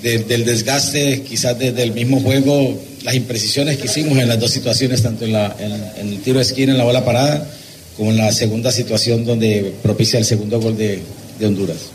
[0.02, 4.50] de- del desgaste quizás desde el mismo juego, las imprecisiones que hicimos en las dos
[4.50, 7.46] situaciones, tanto en, la- en- en el tiro de esquina, en la bola parada,
[7.96, 11.02] como en la segunda situación donde propicia el segundo gol de,
[11.38, 11.92] de Honduras.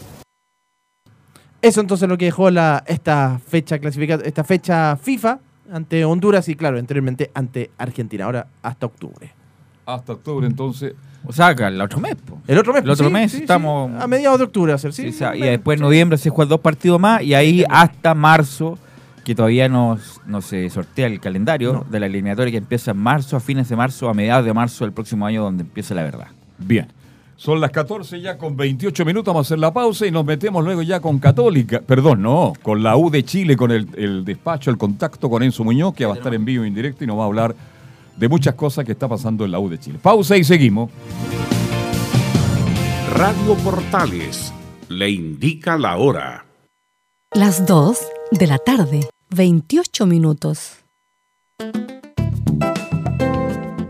[1.61, 5.39] Eso entonces lo que dejó la, esta fecha clasificada, esta fecha FIFA
[5.71, 9.31] ante Honduras y claro, anteriormente ante Argentina, ahora hasta octubre.
[9.93, 10.93] Hasta octubre, entonces.
[11.25, 12.15] O sea, el otro mes.
[12.15, 12.39] po.
[12.47, 14.91] El otro mes, El otro sí, mes sí, sí, estamos- a mediados de octubre, ser,
[14.93, 15.03] sí.
[15.03, 17.63] Sí, o sea, un y después en noviembre se juegan dos partidos más y ahí
[17.69, 18.77] hasta marzo,
[19.23, 23.37] que todavía no, no se sortea el calendario de la eliminatoria que empieza en marzo,
[23.37, 26.27] a fines de marzo, a mediados de marzo del próximo año, donde empieza la verdad.
[26.57, 26.87] Bien.
[27.35, 30.63] Son las 14 ya con 28 minutos, vamos a hacer la pausa y nos metemos
[30.63, 34.69] luego ya con Católica, perdón, no, con la U de Chile, con el, el despacho,
[34.71, 37.17] el contacto con Enzo Muñoz, que va a estar en vivo e indirecto y nos
[37.17, 37.55] va a hablar
[38.17, 39.99] de muchas cosas que está pasando en la U de Chile.
[40.01, 40.89] Pausa y seguimos.
[43.13, 44.53] Radio Portales
[44.89, 46.45] le indica la hora.
[47.33, 47.97] Las 2
[48.31, 50.77] de la tarde, 28 minutos.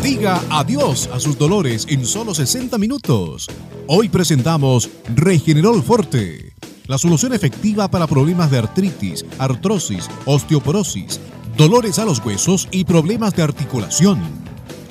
[0.02, 3.50] Diga adiós a sus dolores en solo 60 minutos.
[3.88, 6.54] Hoy presentamos Regenerol Forte,
[6.88, 11.19] la solución efectiva para problemas de artritis, artrosis, osteoporosis,
[11.56, 14.19] dolores a los huesos y problemas de articulación.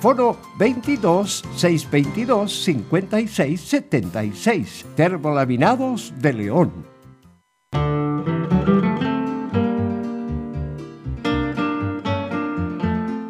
[0.00, 4.86] Foro 22 622 56 76.
[4.96, 6.72] Termolaminados de León.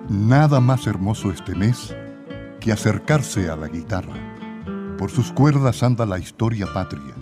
[0.09, 1.93] Nada más hermoso este mes
[2.61, 4.15] que acercarse a la guitarra.
[4.97, 7.15] Por sus cuerdas anda la historia patria,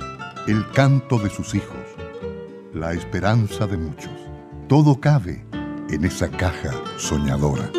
[0.47, 1.87] el canto de sus hijos,
[2.75, 4.13] la esperanza de muchos.
[4.69, 5.47] Todo cabe
[5.89, 7.71] en esa caja soñadora.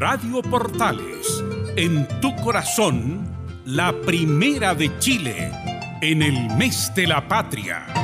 [0.00, 1.44] Radio Portales,
[1.76, 3.20] en tu corazón,
[3.66, 5.52] la primera de Chile,
[6.00, 7.84] en el mes de la patria.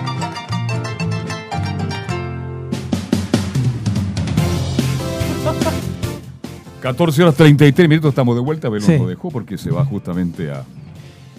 [6.82, 8.96] 14 horas 33 minutos estamos de vuelta, pero Sí.
[8.98, 10.64] lo dejó porque se va justamente a,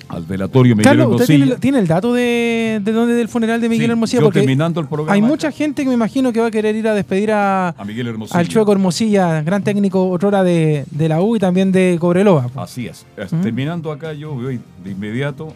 [0.10, 3.70] al velatorio Miguel Carlos, ¿usted tiene, tiene el dato de, de dónde del funeral de
[3.70, 4.22] Miguel Sí, Hermosilla?
[4.22, 6.88] Porque terminando el programa hay mucha gente que me imagino que va a querer ir
[6.88, 8.39] a despedir a, A Miguel Hermosilla.
[8.39, 12.50] al Chueco Hermosilla, gran técnico otrora de, de la U y también de Cobreloa.
[12.56, 13.06] Así es.
[13.17, 13.41] Ujú.
[13.41, 15.54] Terminando acá, yo voy de inmediato.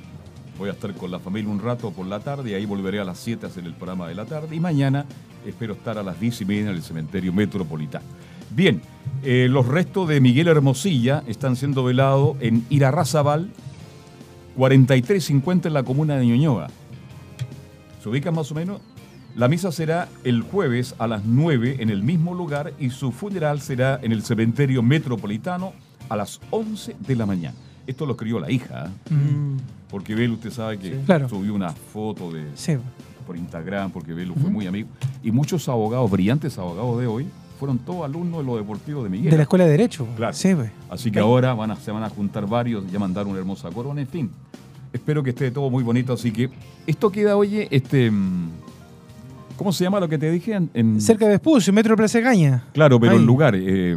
[0.59, 3.03] Voy a estar con la familia un rato por la tarde y ahí volveré a
[3.03, 4.55] las 7 a hacer el programa de la tarde.
[4.55, 5.05] Y mañana
[5.47, 8.05] espero estar a las 10 y media en el cementerio metropolitano.
[8.53, 8.81] Bien,
[9.23, 13.49] eh, los restos de Miguel Hermosilla están siendo velados en Irarrázaval,
[14.57, 16.67] 4350 en la comuna de Ñuñoa.
[18.01, 18.81] ¿Se ubican más o menos?
[19.35, 23.61] La misa será el jueves a las 9 en el mismo lugar y su funeral
[23.61, 25.71] será en el cementerio metropolitano
[26.09, 27.55] a las 11 de la mañana.
[27.87, 29.13] Esto lo escribió la hija, ¿eh?
[29.13, 29.57] Mm.
[29.89, 31.29] porque Belu, usted sabe que Claro.
[31.29, 32.73] subió una foto de, Sí.
[33.25, 34.89] por Instagram, porque Belu fue muy amigo.
[35.23, 37.27] Y muchos abogados, brillantes abogados de hoy,
[37.61, 39.29] fueron todos alumnos de lo deportivo de Miguel.
[39.29, 40.07] De la Escuela de Derecho.
[40.17, 40.33] Claro.
[40.33, 40.71] Sí, pues.
[40.89, 44.01] Así que ahora van a, se van a juntar varios, ya mandaron una hermosa corona,
[44.01, 44.31] en fin.
[44.91, 46.49] Espero que esté todo muy bonito, así que
[46.87, 48.09] esto queda, oye, este...
[48.09, 48.49] mm,
[49.57, 50.53] ¿Cómo se llama lo que te dije?
[50.55, 52.63] En, en- Cerca de Vespucio, Metro Plaza Gaña.
[52.73, 53.19] Claro, pero Ahí.
[53.19, 53.53] el lugar...
[53.55, 53.95] eh,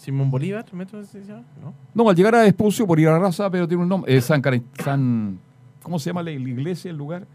[0.00, 1.42] Simón Bolívar, ¿metro se llama?
[1.62, 1.74] ¿no?
[1.94, 4.16] no, al llegar a Espucio por ir a raza, pero tiene un nombre.
[4.16, 4.42] eh, San,
[4.82, 5.38] San-
[5.82, 7.26] ¿Cómo se llama la, la iglesia, el lugar?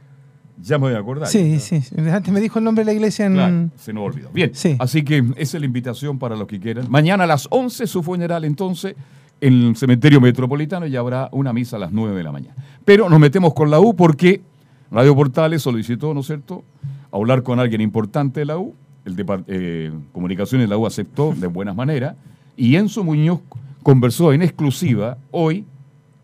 [0.61, 1.27] Ya me voy a acordar.
[1.27, 1.81] Sí, sí.
[2.11, 3.33] Antes me dijo el nombre de la iglesia en.
[3.33, 4.29] Claro, se nos olvidó.
[4.33, 6.89] Bien, así que esa es la invitación para los que quieran.
[6.89, 8.95] Mañana a las 11 su funeral entonces
[9.39, 12.55] en el cementerio metropolitano y habrá una misa a las 9 de la mañana.
[12.85, 14.41] Pero nos metemos con la U porque
[14.89, 16.63] Radio Portales solicitó, ¿no es cierto?,
[17.11, 18.73] hablar con alguien importante de la U.
[19.05, 22.15] El depart- eh, Comunicaciones de la U aceptó de buenas maneras
[22.55, 23.39] y Enzo Muñoz
[23.83, 25.65] conversó en exclusiva hoy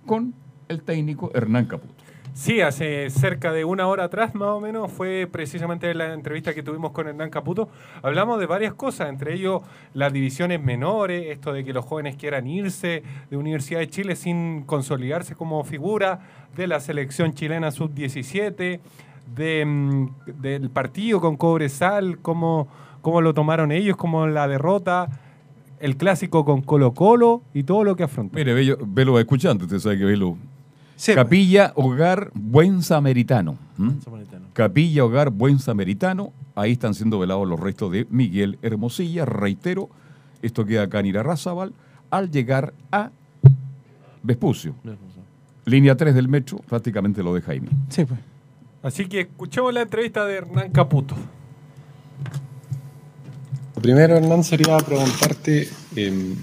[0.08, 0.34] con
[0.68, 2.03] el técnico Hernán Caputo.
[2.34, 6.64] Sí, hace cerca de una hora atrás más o menos fue precisamente la entrevista que
[6.64, 7.70] tuvimos con Hernán Caputo.
[8.02, 9.62] Hablamos de varias cosas, entre ellos
[9.94, 14.64] las divisiones menores, esto de que los jóvenes quieran irse de Universidad de Chile sin
[14.64, 16.22] consolidarse como figura,
[16.56, 18.80] de la selección chilena sub-17,
[19.36, 20.08] de, mm,
[20.42, 22.68] del partido con Cobresal, cómo,
[23.02, 25.08] cómo lo tomaron ellos, cómo la derrota,
[25.80, 28.36] el clásico con Colo Colo y todo lo que afrontó.
[28.36, 30.36] Mire, Bello, Velo escuchando, usted sabe que Velo.
[31.06, 33.58] Capilla Hogar Buen Samaritano.
[33.78, 33.96] ¿m?
[34.54, 36.32] Capilla Hogar Buen Samaritano.
[36.56, 39.26] Ahí están siendo velados los restos de Miguel Hermosilla.
[39.26, 39.90] Reitero,
[40.42, 41.74] esto queda acá en Irarrázaval.
[42.10, 43.12] Al llegar a
[44.22, 44.76] Vespucio.
[45.66, 47.70] Línea 3 del metro, prácticamente lo de Jaime.
[47.90, 48.20] Sí, pues.
[48.84, 51.16] Así que escuchemos la entrevista de Hernán Caputo.
[53.76, 56.36] Lo primero, Hernán, sería preguntarte eh,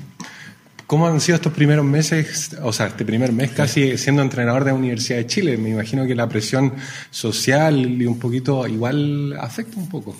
[0.90, 4.72] cómo han sido estos primeros meses, o sea, este primer mes casi siendo entrenador de
[4.72, 5.56] la Universidad de Chile.
[5.56, 6.74] Me imagino que la presión
[7.12, 10.16] social y un poquito igual afecta un poco.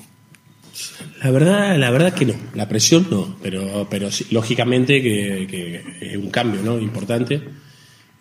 [1.24, 6.12] La verdad, la verdad que no, la presión no, pero, pero sí, lógicamente que, que
[6.12, 6.78] es un cambio ¿no?
[6.78, 7.42] importante.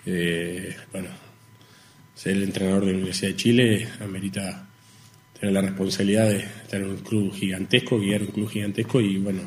[0.08, 1.10] Eh, bueno,
[2.16, 4.68] ser el entrenador de la Universidad de Chile amerita
[5.40, 9.42] tener la responsabilidad de tener un club gigantesco, guiar un club gigantesco y bueno,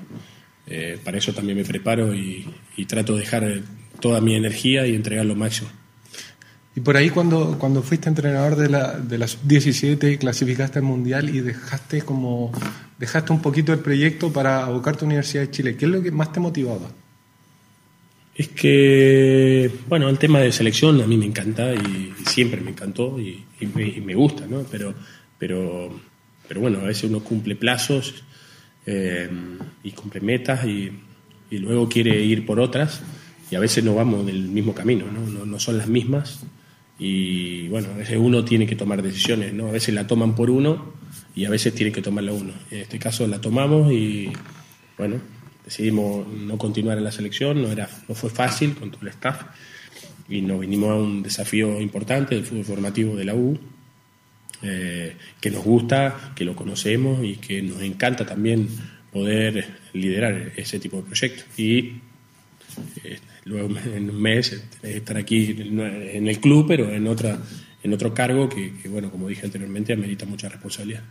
[0.66, 2.46] eh, para eso también me preparo y,
[2.76, 3.60] y trato de dejar
[4.00, 5.70] toda mi energía y entregar lo máximo.
[6.74, 11.28] Y por ahí cuando, cuando fuiste entrenador de la, de la sub-17, clasificaste al Mundial
[11.28, 12.50] y dejaste como
[12.98, 15.76] dejaste un poquito el proyecto para abocarte a la Universidad de Chile.
[15.76, 16.90] ¿Qué es lo que más te motivaba?
[18.34, 22.70] Es que, bueno, el tema de selección a mí me encanta y, y siempre me
[22.70, 24.62] encantó y, y me, y me gusta, ¿no?
[24.70, 24.94] Pero,
[25.38, 26.00] pero,
[26.48, 28.24] pero bueno, a veces uno cumple plazos
[28.86, 29.30] eh,
[29.82, 30.90] y cumple metas y,
[31.50, 33.02] y luego quiere ir por otras
[33.50, 35.26] y a veces no vamos del mismo camino, ¿no?
[35.26, 36.44] No, no son las mismas
[36.98, 39.68] y bueno, a veces uno tiene que tomar decisiones, ¿no?
[39.68, 40.94] A veces la toman por uno
[41.34, 42.52] y a veces tiene que tomarla uno.
[42.70, 44.30] En este caso la tomamos y
[44.96, 45.16] bueno,
[45.64, 49.42] decidimos no continuar en la selección, no, era, no fue fácil con todo el staff
[50.28, 53.58] y nos vinimos a un desafío importante del fútbol formativo de la U,
[54.62, 58.68] eh, que nos gusta, que lo conocemos y que nos encanta también
[59.12, 61.44] poder liderar ese tipo de proyectos.
[61.56, 61.78] Y
[63.04, 67.38] eh, luego en un mes estar aquí en el club, pero en otra
[67.82, 71.02] en otro cargo que, que, bueno, como dije anteriormente, amerita mucha responsabilidad.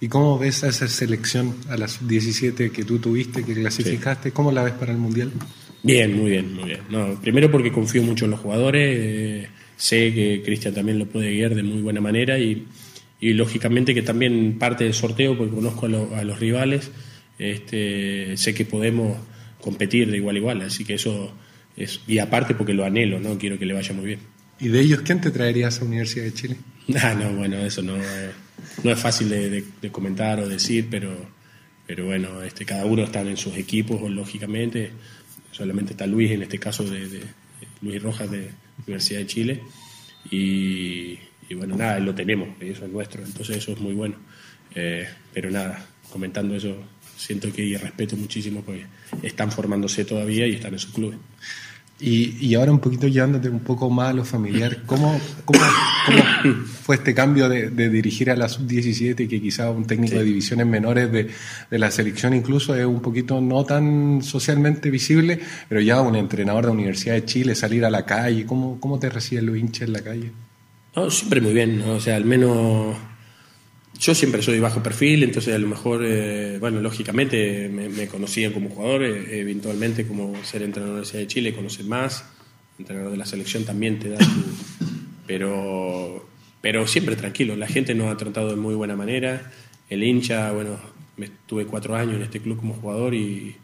[0.00, 4.30] ¿Y cómo ves a esa selección, a las 17 que tú tuviste, que clasificaste?
[4.30, 5.32] ¿Cómo la ves para el Mundial?
[5.82, 6.80] Bien, muy bien, muy bien.
[6.90, 11.32] No, primero porque confío mucho en los jugadores, eh, sé que Cristian también lo puede
[11.32, 12.66] guiar de muy buena manera y,
[13.22, 16.90] y lógicamente que también parte del sorteo, porque conozco a, lo- a los rivales,
[17.38, 19.16] este, sé que podemos
[19.60, 21.32] competir de igual a igual, así que eso
[21.76, 23.38] es, y aparte porque lo anhelo, ¿no?
[23.38, 24.18] Quiero que le vaya muy bien.
[24.60, 26.56] ¿Y de ellos quién te traerías a la Universidad de Chile?
[27.00, 28.30] Ah, no, bueno, eso no, eh,
[28.82, 31.14] no es fácil de, de- de comentar o decir, pero,
[31.86, 34.90] pero bueno, este, cada uno está en sus equipos, lógicamente.
[35.52, 37.20] Solamente está Luis, en este caso de, de-
[37.82, 38.48] Luis Rojas de
[38.84, 39.60] Universidad de Chile.
[40.28, 41.18] y,
[41.52, 44.14] y bueno, nada, lo tenemos, y eso es nuestro, entonces eso es muy bueno.
[44.74, 46.74] Eh, pero nada, comentando eso,
[47.14, 48.86] siento que respeto muchísimo porque
[49.22, 51.18] están formándose todavía y están en sus clubes.
[52.00, 55.60] Y, y ahora un poquito llevándote un poco más a lo familiar, ¿cómo, cómo,
[56.06, 56.22] cómo
[56.82, 60.66] fue este cambio de, de dirigir a la sub-17 que quizá un técnico de divisiones
[60.66, 61.28] menores de,
[61.70, 65.38] de la selección incluso es un poquito no tan socialmente visible,
[65.68, 68.98] pero ya un entrenador de la Universidad de Chile, salir a la calle, ¿cómo, cómo
[68.98, 70.32] te reciben los hinchas en la calle?
[70.94, 72.94] No, siempre muy bien, o sea, al menos
[73.98, 78.52] yo siempre soy bajo perfil, entonces a lo mejor, eh, bueno, lógicamente me, me conocían
[78.52, 82.26] como jugador, eh, eventualmente como ser entrenador de la Universidad de Chile, conocer más,
[82.78, 84.44] entrenador de la selección también te da su...
[85.26, 86.28] Pero,
[86.60, 89.50] pero siempre tranquilo, la gente nos ha tratado de muy buena manera,
[89.88, 90.78] el hincha, bueno,
[91.16, 93.56] me, tuve cuatro años en este club como jugador y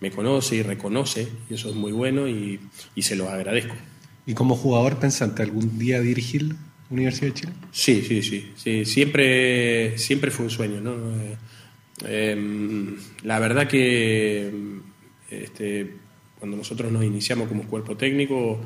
[0.00, 2.58] me conoce y reconoce, y eso es muy bueno y,
[2.96, 3.76] y se lo agradezco.
[4.26, 6.56] ¿Y como jugador pensaste algún día dirigir
[6.92, 7.52] Universidad de Chile?
[7.70, 8.84] Sí, sí, sí, sí.
[8.84, 10.94] Siempre, siempre fue un sueño, ¿no?
[11.20, 11.36] Eh,
[12.32, 14.50] em, la verdad que
[15.30, 15.90] este,
[16.38, 18.60] cuando nosotros nos iniciamos como cuerpo técnico,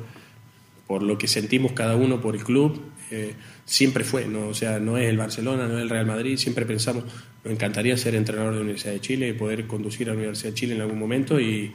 [0.87, 3.33] por lo que sentimos cada uno por el club, eh,
[3.65, 4.47] siempre fue, ¿no?
[4.47, 7.05] O sea, no es el Barcelona, no es el Real Madrid, siempre pensamos,
[7.43, 10.49] nos encantaría ser entrenador de la Universidad de Chile y poder conducir a la Universidad
[10.49, 11.73] de Chile en algún momento y,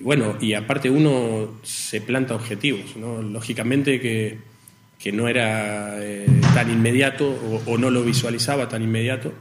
[0.00, 3.22] y bueno, y aparte uno se planta objetivos, ¿no?
[3.22, 4.38] Lógicamente que,
[5.04, 9.34] que no era eh, tan inmediato o, o no lo visualizaba tan inmediato,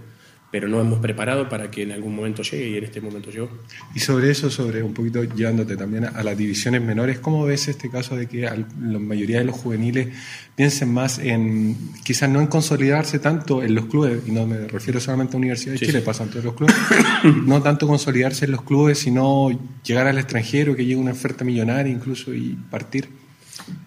[0.52, 3.50] pero nos hemos preparado para que en algún momento llegue y en este momento llegó.
[3.96, 7.70] Y sobre eso, sobre un poquito llevándote también a, a las divisiones menores, ¿cómo ves
[7.70, 10.10] este caso de que al- la mayoría de los juveniles
[10.56, 15.00] piensen más en, quizás no en consolidarse tanto en los clubes, y no me refiero
[15.00, 16.06] solamente a Universidad de Sí, Chile, sí.
[16.06, 16.76] pasan todos los clubes,
[17.48, 19.50] no tanto consolidarse en los clubes, sino
[19.84, 23.08] llegar al extranjero, que llegue una oferta millonaria incluso y partir?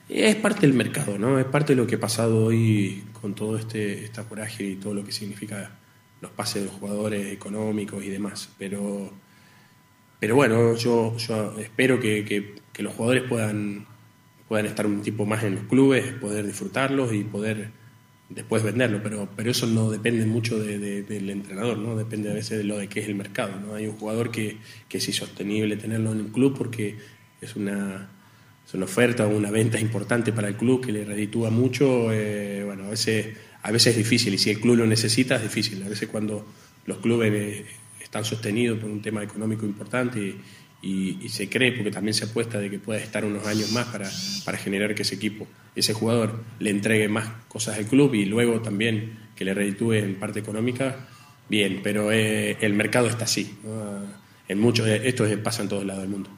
[0.09, 1.39] Es parte del mercado, ¿no?
[1.39, 4.95] Es parte de lo que ha pasado hoy con todo este esta coraje y todo
[4.95, 5.79] lo que significa
[6.21, 8.51] los pases de los jugadores económicos y demás.
[8.59, 9.13] Pero,
[10.21, 13.87] pero bueno, yo, yo espero que, que- los jugadores puedan,
[14.49, 17.71] puedan estar un tiempo más en los clubes, poder disfrutarlos y poder
[18.29, 19.01] después venderlo.
[19.03, 21.97] Pero, pero eso no depende mucho de- de- del entrenador, ¿no?
[21.97, 23.75] Depende a veces de lo de qué es el mercado, ¿no?
[23.75, 24.59] Hay un jugador que,
[24.91, 26.99] que es insostenible tenerlo en el club porque
[27.41, 28.11] es una
[28.67, 32.63] es una oferta o una venta importante para el club que le reditúa mucho, eh,
[32.65, 35.83] bueno, a veces, a veces es difícil y si el club lo necesita es difícil.
[35.85, 36.47] A veces cuando
[36.87, 37.65] los clubes eh,
[38.03, 40.35] están sostenidos por un tema económico importante
[40.83, 44.09] y, se cree, porque también se apuesta de que pueda estar unos años más para,
[44.45, 48.61] para generar que ese equipo, ese jugador le entregue más cosas al club y luego
[48.63, 51.09] también que le reditúe en parte económica,
[51.49, 53.57] bien, pero eh, el mercado está así.
[53.65, 54.05] ¿no?
[54.49, 56.31] En muchos, esto es- pasa en todos lados del mundo.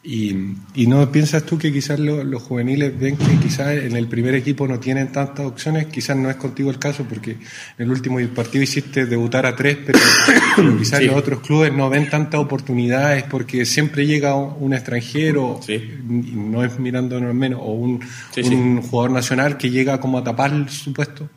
[0.00, 0.32] Y,
[0.76, 4.34] y no piensas tú que quizás lo- los juveniles ven que quizás en el primer
[4.36, 7.38] equipo no tienen tantas opciones, quizás no es contigo el caso porque en
[7.78, 9.98] el último partido hiciste debutar a tres, pero,
[10.56, 11.06] pero quizás Sí.
[11.06, 16.78] los otros clubes no ven tantas oportunidades porque siempre llega un, extranjero, y no es
[16.78, 18.00] mirándonos menos, o un,
[18.32, 21.28] Sí, un jugador nacional que llega como a tapar su puesto.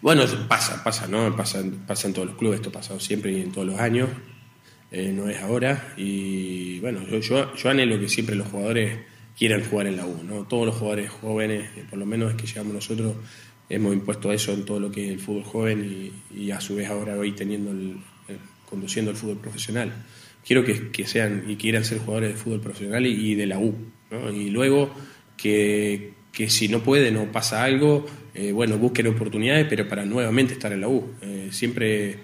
[0.00, 1.36] Bueno, pasa, pasa, ¿no?
[1.36, 4.08] Pasa, pasa en todos los clubes, esto ha pasado siempre y en todos los años,
[4.90, 5.94] eh, no es ahora.
[5.96, 8.98] Y bueno, yo, yo, yo anhelo que siempre los jugadores
[9.36, 10.44] quieran jugar en la U, ¿no?
[10.44, 13.14] Todos los jugadores jóvenes, eh, por lo menos es que llegamos nosotros,
[13.68, 16.88] hemos impuesto eso en todo lo que es el fútbol joven y, a su vez
[16.88, 17.96] ahora hoy teniendo el,
[18.28, 19.92] el- conduciendo el fútbol profesional.
[20.46, 23.58] Quiero que, que sean y quieran ser jugadores de fútbol profesional y, y de la
[23.58, 23.74] U,
[24.10, 24.30] ¿no?
[24.32, 24.90] Y luego
[25.36, 30.54] que, que si no pueden o pasa algo, eh, bueno, busquen oportunidades, pero para nuevamente
[30.54, 31.12] estar en la U.
[31.22, 32.18] Eh, siempre,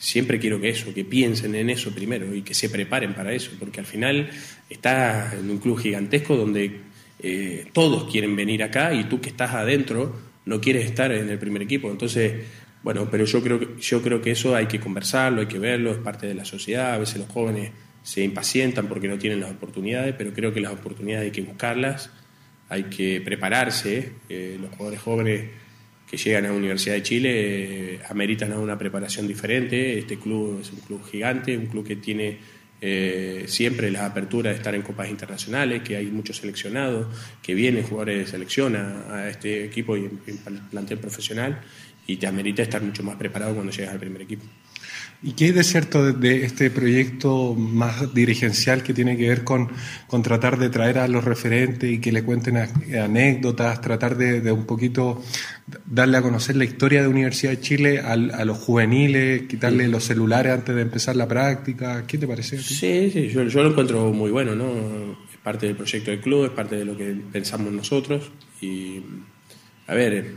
[0.00, 3.50] siempre quiero que eso, que piensen en eso primero y que se preparen para eso,
[3.58, 4.30] porque al final
[4.70, 6.80] está en un club gigantesco donde
[7.18, 11.38] eh, todos quieren venir acá y tú que estás adentro no quieres estar en el
[11.38, 11.90] primer equipo.
[11.90, 12.46] Entonces,
[12.82, 15.90] bueno, pero yo creo, que, yo creo que eso hay que conversarlo, hay que verlo,
[15.92, 16.94] es parte de la sociedad.
[16.94, 17.70] A veces los jóvenes
[18.02, 22.10] se impacientan porque no tienen las oportunidades, pero creo que las oportunidades hay que buscarlas,
[22.70, 24.12] hay que prepararse.
[24.30, 25.50] Eh, los jugadores jóvenes
[26.10, 29.96] que llegan a la Universidad de Chile eh, ameritan una preparación diferente.
[29.96, 32.38] Este club es un club gigante, un club que tiene
[32.80, 37.06] eh, siempre la apertura de estar en copas internacionales, que hay muchos seleccionados,
[37.40, 41.60] que vienen jugadores de selección a, a este equipo y en, en plantel profesional,
[42.06, 44.44] y te amerita estar mucho más preparado cuando llegas al primer equipo.
[45.22, 49.44] ¿Y qué hay de cierto de, de este proyecto más dirigencial que tiene que ver
[49.44, 49.68] con,
[50.06, 52.70] con tratar de traer a los referentes y que le cuenten a-
[53.04, 55.22] anécdotas, tratar de, de un poquito
[55.84, 60.04] darle a conocer la historia de Universidad de Chile al- a, los juveniles, quitarle los
[60.04, 62.06] celulares antes de empezar la práctica?
[62.06, 62.56] ¿Qué te parece?
[62.56, 62.64] a ti?
[62.64, 64.70] Sí, sí, yo, yo lo encuentro muy bueno, ¿no?
[65.30, 68.30] Es parte del proyecto del club, es parte de lo que pensamos nosotros
[68.62, 69.02] y,
[69.86, 70.36] A ver,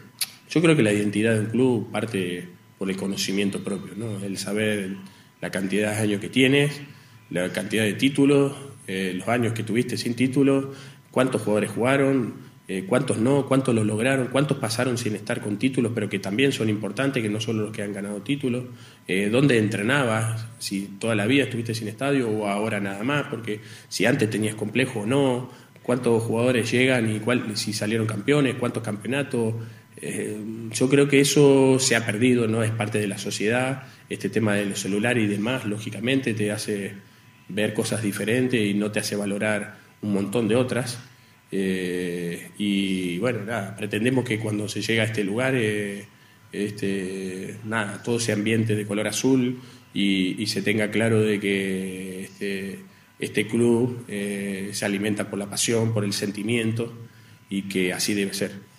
[0.49, 2.49] yo creo que la identidad de un club parte
[2.89, 4.23] el conocimiento propio, ¿no?
[4.23, 4.97] El saber
[5.41, 6.81] la cantidad de años que tienes,
[7.29, 8.53] la cantidad de títulos,
[8.88, 10.75] eh, los años que tuviste sin títulos,
[11.11, 12.34] cuántos jugadores jugaron,
[12.67, 16.53] eh, cuántos no, cuántos lo lograron, cuántos pasaron sin estar con títulos, pero que también
[16.53, 18.63] son importantes, que no solo los que han ganado títulos,
[19.07, 23.59] eh, dónde entrenabas, si toda la vida estuviste sin estadio o ahora nada más, porque
[23.89, 25.49] si antes tenías complejo o no,
[25.84, 29.53] cuántos jugadores llegan y cuál, si salieron campeones, cuántos campeonatos.
[30.06, 30.38] Eh,
[30.72, 33.84] yo creo que eso se ha perdido, no es parte de la sociedad.
[34.10, 36.91] Este tema de los celulares y demás, lógicamente, te hace
[37.47, 40.99] ver cosas diferentes y no te hace valorar un montón de otras.
[41.51, 46.06] Eh, y bueno, nada, pretendemos que cuando se llega a este lugar, eh,
[46.51, 49.62] este, nada, todo ese ambiente de color azul
[49.93, 52.80] y, se tenga claro de que este,
[53.20, 56.93] este club se alimenta por la pasión, por el sentimiento
[57.49, 58.72] y que así debe ser.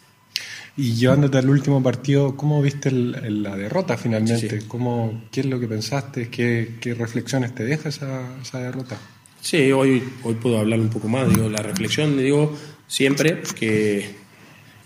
[0.76, 4.60] Y llevándote al último partido, ¿cómo viste el- la derrota finalmente?
[4.66, 6.28] ¿Cómo, ¿Qué es lo que pensaste?
[6.30, 8.98] ¿Qué, qué reflexiones te deja esa, esa derrota?
[9.40, 11.28] Sí, hoy, hoy puedo hablar un poco más.
[11.32, 12.56] Digo, la reflexión, digo,
[12.88, 14.16] siempre que,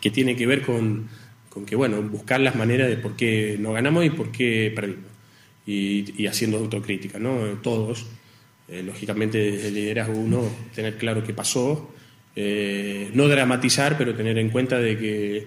[0.00, 1.08] que tiene que ver con,
[1.48, 5.04] con que, bueno, buscar las maneras de por qué no ganamos y por qué perdimos.
[5.66, 7.38] Y, y haciendo autocrítica, ¿no?
[7.62, 8.06] Todos.
[8.68, 10.42] Eh, lógicamente, desde el liderazgo uno,
[10.74, 11.90] tener claro qué pasó.
[12.36, 15.46] eh, no dramatizar, pero tener en cuenta de que,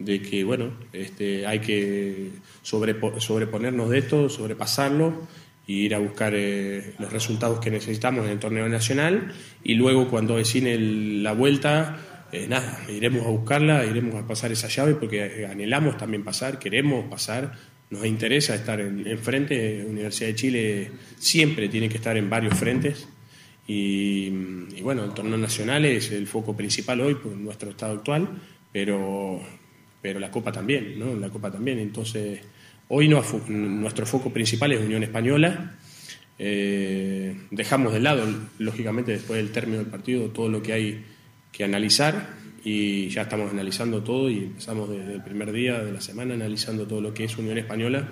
[0.00, 2.30] de que bueno, este, hay que
[2.64, 5.28] sobrepo- sobreponernos de esto, sobrepasarlo
[5.66, 9.32] y ir a buscar eh, los resultados que necesitamos en el torneo nacional
[9.62, 14.50] y luego cuando vecine el- la vuelta, eh, nada, iremos a buscarla, iremos a pasar
[14.50, 17.52] esa llave porque anhelamos también pasar, queremos pasar,
[17.90, 22.54] nos interesa estar en, en frente, Universidad de Chile siempre tiene que estar en varios
[22.58, 23.08] frentes
[23.72, 24.30] y,
[24.82, 28.28] bueno, el torneo nacional es el foco principal hoy por nuestro estado actual,
[28.72, 29.40] pero,
[30.00, 31.14] pero la Copa también, ¿no?
[31.14, 32.40] La Copa también, entonces...
[32.92, 35.76] Hoy no, nuestro foco principal es Unión Española.
[36.40, 38.26] Eh, dejamos de lado,
[38.58, 41.04] lógicamente, después del término del partido, todo lo que hay
[41.52, 42.34] que analizar
[42.64, 46.86] y ya estamos analizando todo y empezamos desde el primer día de la semana analizando
[46.86, 48.08] todo lo que es Unión Española,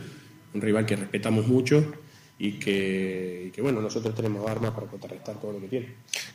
[0.54, 1.92] un rival que respetamos mucho
[2.40, 5.86] y que, y que, bueno, nosotros tenemos armas para contrarrestar todo lo que tiene.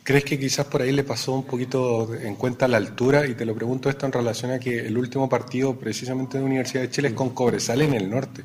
[0.02, 3.26] ¿Crees que quizás por ahí le pasó un poquito en cuenta la altura?
[3.26, 6.82] Y te lo pregunto esto en relación a que el último partido precisamente de Universidad
[6.82, 8.44] de Chile es con Cobresal en el norte.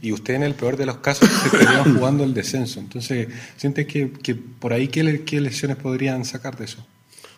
[0.00, 2.80] Y usted en el peor de los casos se estaría jugando el descenso.
[2.80, 6.86] Entonces, ¿sientes que, que por ahí qué, qué lecciones podrían sacar de eso?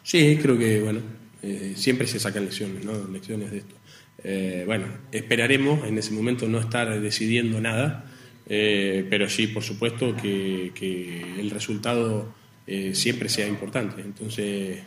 [0.04, 1.00] Sí, creo que, bueno,
[1.42, 2.92] eh, siempre se sacan lecciones, ¿no?
[3.08, 3.74] Lecciones de esto.
[4.22, 8.04] Eh, bueno, esperaremos en ese momento no estar decidiendo nada,
[8.46, 12.32] eh, pero sí, por supuesto, que, que el resultado
[12.66, 14.00] eh, siempre sea importante.
[14.02, 14.78] Entonces,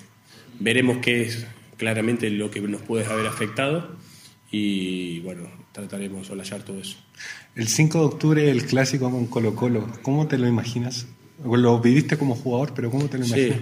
[0.60, 1.46] veremos qué es
[1.78, 3.96] claramente lo que nos puede haber afectado
[4.52, 6.98] y, bueno, trataremos de solallar todo eso.
[7.56, 11.08] El 5 de octubre, el clásico con Colo Colo, ¿cómo te lo imaginas?
[11.44, 13.32] Lo viviste como jugador, pero ¿cómo te lo Sí.
[13.48, 13.60] imaginas?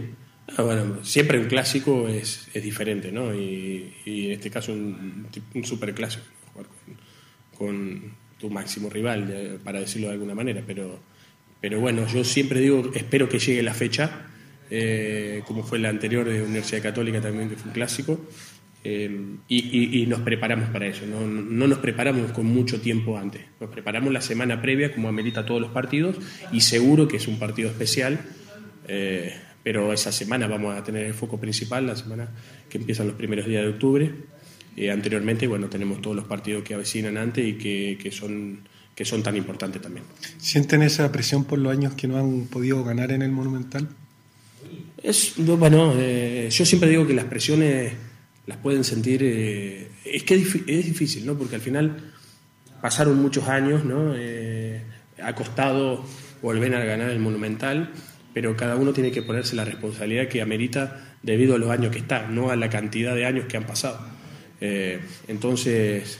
[0.56, 3.36] Ah, bueno, siempre un clásico es, es diferente, ¿no?
[3.36, 6.24] Y, y en este caso un, un super clásico,
[6.54, 6.68] jugar
[7.58, 10.62] con, con tu máximo rival, eh, para decirlo de alguna manera.
[10.66, 11.00] Pero,
[11.62, 14.28] pero bueno, yo siempre digo, espero que llegue la fecha,
[14.70, 18.20] eh, como fue la anterior de Universidad Católica también, que fue un clásico.
[18.84, 19.10] eh,
[19.50, 21.26] y, y- y nos preparamos para eso, ¿no?
[21.28, 25.60] no nos preparamos con mucho tiempo antes, nos preparamos la semana previa como amerita todos
[25.60, 26.16] los partidos
[26.54, 28.20] y seguro que es un partido especial,
[28.88, 29.34] eh,
[29.64, 32.30] pero esa semana vamos a tener el foco principal, la semana
[32.70, 34.12] que empiezan los primeros días de octubre.
[34.78, 38.60] Eh, anteriormente, bueno, tenemos todos los partidos que avecinan antes y que, que son,
[38.96, 40.06] que son tan importantes también.
[40.38, 43.90] ¿Sienten esa presión por los años que no han podido ganar en el Monumental?
[45.02, 47.92] Es, no, bueno, eh, yo siempre digo que las presiones
[48.46, 49.22] las pueden sentir.
[49.24, 51.38] eh, es que es difícil, ¿no?
[51.38, 52.14] Porque al final
[52.82, 54.14] pasaron muchos años, ¿no?
[54.16, 54.82] Eh,
[55.22, 56.06] ha costado
[56.42, 57.92] volver a ganar el Monumental,
[58.34, 62.00] pero cada uno tiene que ponerse la responsabilidad que amerita debido a los años que
[62.00, 64.17] está, no a la cantidad de años que han pasado.
[64.62, 66.20] Eh, entonces,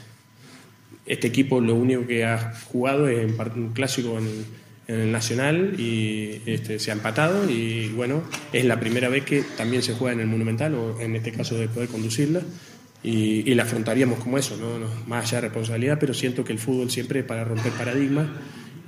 [1.06, 6.40] este equipo lo único que ha jugado es en un clásico en, el Nacional y
[6.46, 8.22] este, se ha empatado y bueno,
[8.54, 11.58] es la primera vez que también se juega en el Monumental o en este caso
[11.58, 12.40] de poder conducirla
[13.02, 14.88] y, la afrontaríamos como eso, ¿no?
[15.06, 18.28] Más allá de responsabilidad, pero siento que el fútbol siempre es para romper paradigmas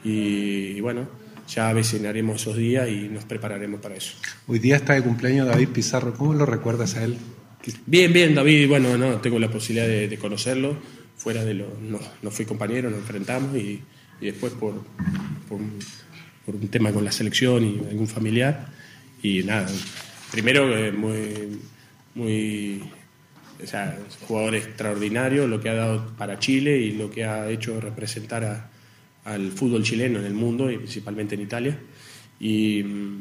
[0.02, 1.06] y, y bueno,
[1.48, 4.14] ya avecinaremos esos días y nos prepararemos para eso.
[4.46, 6.14] Hoy día está de cumpleaños David Pizarro.
[6.14, 7.18] ¿Cómo lo recuerdas a él?
[7.86, 10.76] Bien, bien, David, bueno, no, tengo la posibilidad de, conocerlo,
[11.16, 13.82] fuera de lo, no, no fui compañero, nos enfrentamos y,
[14.20, 14.82] y después por,
[15.48, 15.78] por, un-
[16.46, 18.68] por un tema con la selección y algún familiar,
[19.22, 19.68] y nada,
[20.32, 21.60] primero eh, muy,
[22.14, 22.82] muy
[23.62, 27.78] o sea, jugador extraordinario, lo que ha dado para Chile y lo que ha hecho
[27.78, 28.70] representar a-
[29.24, 31.78] al fútbol chileno en el mundo y principalmente en Italia.
[32.42, 32.78] Y,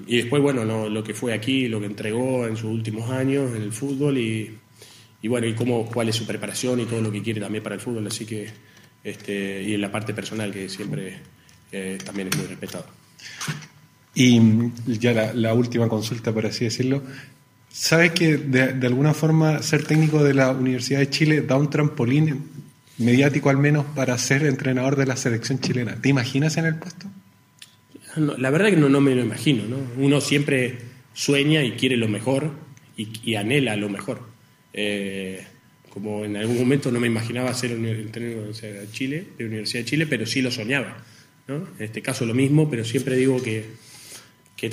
[0.08, 3.54] y después, bueno, lo, lo que fue aquí, lo que entregó en sus últimos años
[3.54, 4.58] en el fútbol y,
[5.22, 7.76] y bueno, y cómo, cuál es su preparación y todo lo que quiere también para
[7.76, 8.08] el fútbol.
[8.08, 8.50] Así que,
[9.04, 11.18] este, y en la parte personal que siempre
[11.72, 12.86] eh, también es muy respetado.
[14.16, 14.40] Y
[14.88, 17.04] ya la, la última consulta, por así decirlo.
[17.72, 21.70] ¿Sabes que de, de alguna forma ser técnico de la Universidad de Chile da un
[21.70, 22.46] trampolín
[22.98, 26.02] mediático al menos para ser entrenador de la selección chilena?
[26.02, 27.08] ¿Te imaginas en el puesto?
[28.16, 29.78] La verdad que no, me lo imagino, ¿no?
[29.98, 30.78] Uno siempre
[31.14, 32.52] sueña y quiere lo mejor
[32.98, 34.22] y, anhela lo mejor.
[34.74, 35.46] Eh,
[35.90, 40.08] como en algún momento no me imaginaba ser entrenador de Chile, de Universidad de Chile,
[40.08, 41.04] pero sí lo soñaba.
[41.48, 43.66] En este caso lo mismo, pero siempre digo que,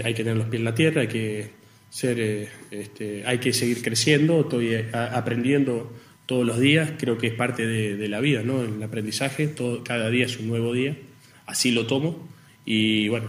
[0.05, 1.51] hay que tener los pies en la tierra, hay que
[1.91, 5.93] ser, eh, este, hay que seguir creciendo, estoy eh, aprendiendo
[6.26, 8.62] todos los días, creo que es parte de, de la vida, ¿no?
[8.62, 10.99] El aprendizaje, todo, cada día es un nuevo día,
[11.47, 12.36] así lo tomo
[12.67, 13.29] y bueno,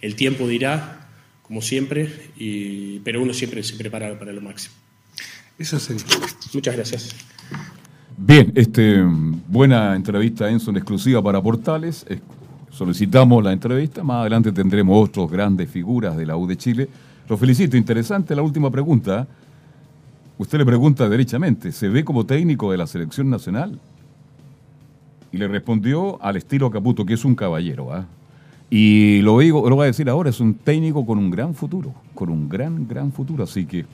[0.00, 1.08] el tiempo dirá,
[1.42, 4.74] como siempre, y, pero uno siempre se prepara para lo máximo.
[5.58, 6.04] Eso sería.
[6.54, 7.16] Muchas gracias.
[8.16, 9.02] Bien, este,
[9.48, 12.06] buena entrevista Enzo en exclusiva para Portales.
[12.70, 14.04] Solicitamos la entrevista.
[14.04, 16.88] Más adelante tendremos otros grandes figuras de la U de Chile.
[17.28, 17.76] Lo felicito.
[17.76, 19.26] Interesante la última pregunta.
[20.38, 23.80] Usted le pregunta derechamente, ¿se ve como técnico de la selección nacional?
[25.32, 27.92] Y le respondió al estilo Caputo, que es un caballero.
[27.92, 28.06] ¿ah?
[28.70, 31.94] Y lo, digo, lo voy a decir ahora, es un técnico con un gran futuro,
[32.14, 33.44] con un gran, gran futuro.
[33.44, 33.86] Así que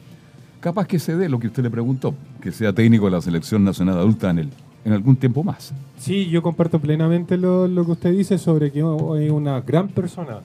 [0.61, 3.63] capaz que se dé lo que usted le preguntó, que sea técnico de la selección
[3.65, 4.49] nacional adulta en, el,
[4.85, 5.73] en algún tiempo más.
[5.99, 10.39] Sí, yo comparto plenamente lo, lo que usted dice sobre que es una gran persona.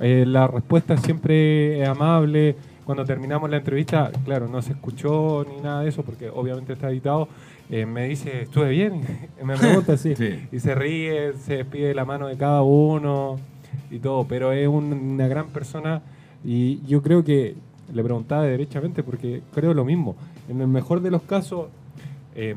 [0.00, 2.56] Eh, la respuesta siempre es amable.
[2.84, 6.90] Cuando terminamos la entrevista, claro, no se escuchó ni nada de eso porque obviamente está
[6.90, 7.28] editado.
[7.70, 9.02] Eh, me dice, ¿estuve bien?
[9.44, 10.14] me pregunta así.
[10.52, 13.36] Y se ríe, se despide de la mano de cada uno
[13.90, 14.26] y todo.
[14.28, 16.02] Pero es un- una gran persona
[16.44, 17.54] y yo creo que
[17.94, 20.16] le preguntaba derechamente porque creo lo mismo.
[20.48, 21.66] En el mejor de los casos,
[22.34, 22.56] eh,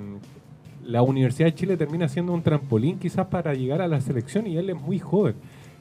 [0.86, 4.58] la Universidad de Chile termina siendo un trampolín quizás para llegar a la selección y
[4.58, 5.36] él es muy joven.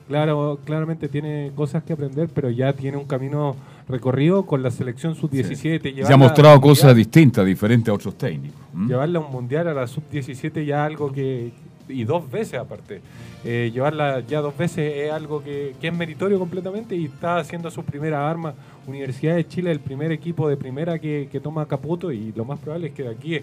[0.08, 3.56] Claro, claramente tiene cosas que aprender, pero ya tiene un camino
[3.88, 6.04] recorrido con la selección sub-17.
[6.04, 8.60] Se ha mostrado cosas distintas, diferentes a otros técnicos.
[8.74, 8.88] ¿m?
[8.88, 11.52] Llevarla a un mundial a la sub-17 ya algo que.
[11.86, 13.02] Y dos veces aparte.
[13.44, 17.70] Eh, llevarla ya dos veces es algo que, que es meritorio completamente y está haciendo
[17.70, 18.54] sus primeras armas.
[18.86, 22.58] Universidad de Chile, el primer equipo de primera que, que toma Caputo y lo más
[22.58, 23.40] probable es que de aquí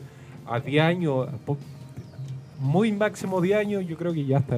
[0.47, 1.27] a 10 años,
[2.59, 4.57] muy máximo 10 años, yo creo que ya, está,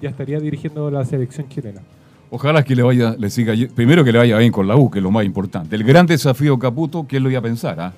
[0.00, 1.82] ya estaría dirigiendo la selección chilena.
[2.30, 4.98] Ojalá que le vaya, le siga, primero que le vaya bien con la U, que
[4.98, 5.76] es lo más importante.
[5.76, 7.78] El gran desafío Caputo, ¿quién lo iba a pensar?
[7.80, 7.92] ah?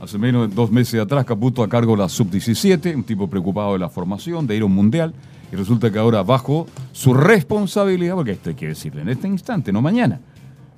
[0.00, 3.72] Hace menos de dos meses atrás, Caputo a cargo de la sub-17, un tipo preocupado
[3.72, 5.12] de la formación, de ir a un mundial,
[5.52, 9.72] y resulta que ahora bajo su responsabilidad, porque esto hay que decirle en este instante,
[9.72, 10.20] no mañana,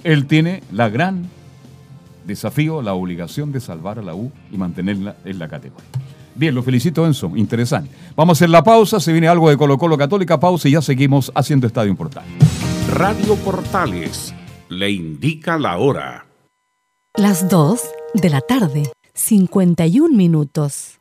[0.02, 1.26] él tiene la gran
[2.26, 5.88] desafío, la obligación de salvar a la U y mantenerla en la categoría.
[6.34, 7.90] Bien, lo felicito Enzo, interesante.
[8.16, 10.82] Vamos a hacer la pausa, se viene algo de Colo Colo Católica, pausa y ya
[10.82, 12.41] seguimos haciendo Estadio Importante.
[12.94, 14.34] Radio Portales
[14.68, 16.26] le indica la hora.
[17.16, 17.80] Las 2
[18.12, 18.82] de la tarde,
[19.14, 21.00] 51 minutos.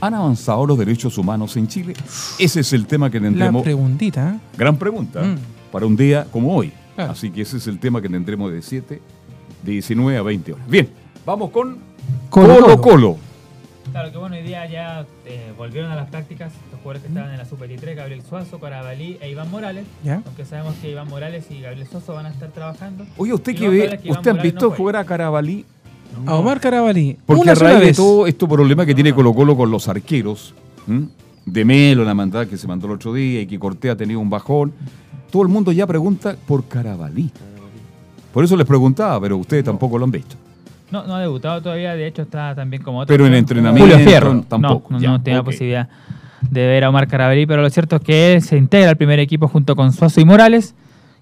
[0.00, 1.94] ¿han avanzado los derechos humanos en Chile?
[2.40, 3.62] Ese es el tema que tendremos.
[3.62, 4.30] preguntita.
[4.34, 4.38] ¿eh?
[4.56, 5.36] Gran pregunta Mm.
[5.70, 6.72] para un día como hoy.
[6.98, 7.12] Claro.
[7.12, 9.00] Así que ese es el tema que tendremos de 7,
[9.62, 10.68] de 19 a 20 horas.
[10.68, 10.88] Bien,
[11.24, 11.78] vamos con
[12.28, 13.16] Colo Colo.
[13.92, 17.30] Claro que bueno, hoy día ya eh, volvieron a las prácticas los jugadores que estaban
[17.30, 19.86] en la Sub-23, Gabriel Suazo, Carabalí e Iván Morales.
[20.02, 20.22] Ya.
[20.26, 23.06] Aunque sabemos que Iván Morales y Gabriel Suazo van a estar trabajando.
[23.16, 25.64] Oye, usted que más ve, que ¿usted ha visto no jugar a Carabalí?
[26.26, 27.16] A Omar Carabalí.
[27.24, 30.52] Porque una a raíz de todo este problema que tiene Colo Colo con los arqueros,
[30.88, 31.06] ¿m?
[31.52, 34.20] De Melo, la mandada que se mandó el otro día y que Cortés ha tenido
[34.20, 34.72] un bajón,
[35.30, 37.30] todo el mundo ya pregunta por Carabalí.
[38.32, 40.36] Por eso les preguntaba, pero ustedes tampoco lo han visto.
[40.90, 43.12] No, no ha debutado todavía, de hecho está también como otro.
[43.12, 44.40] Pero en entrenamiento Julio Fierro.
[44.48, 44.92] tampoco.
[44.94, 45.88] No, no, no tenía posibilidad
[46.50, 49.18] de ver a Omar Carabalí, pero lo cierto es que él se integra al primer
[49.18, 50.74] equipo junto con Suazo y Morales.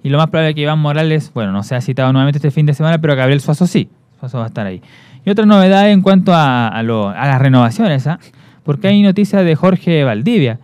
[0.03, 2.67] Y lo más probable es que Iván Morales, bueno, no sea citado nuevamente este fin
[2.67, 3.89] de semana, pero Gabriel Suazo sí.
[4.21, 4.81] Suazo va a estar ahí.
[5.25, 8.21] Y otra novedad en cuanto a, a lo- a las renovaciones, ¿ah?
[8.67, 10.59] Porque hay noticias de Jorge Valdivia,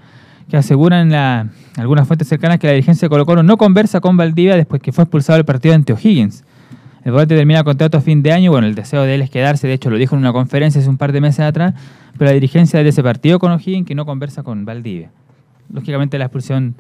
[0.51, 1.49] que aseguran la-
[1.79, 4.93] algunas fuentes cercanas que la dirigencia de Colo Colo no conversa con Valdivia después que
[4.93, 6.45] fue expulsado del partido ante O'Higgins.
[7.05, 8.51] El volante termina contrato a fin de año.
[8.53, 9.67] Bueno, el deseo de él es quedarse.
[9.67, 11.75] De hecho, lo dijo en una conferencia hace un par de meses atrás.
[12.13, 15.11] Pero la dirigencia de ese partido con O'Higgins que no conversa con Valdivia.
[15.73, 16.75] Lógicamente, la expulsión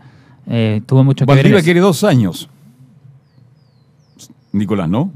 [0.47, 1.43] eh, tuvo mucho que ver.
[1.45, 2.49] Valdivia quiere dos años.
[4.53, 5.11] Nicolás, ¿no?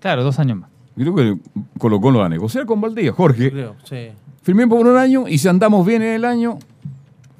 [0.00, 0.70] Claro, dos años más.
[0.96, 1.36] Creo que
[1.78, 3.12] Colo Colo va a negociar con Valdivia.
[3.12, 4.08] Jorge, Creo, sí.
[4.44, 6.58] Firmemos por un año y si andamos bien en el año,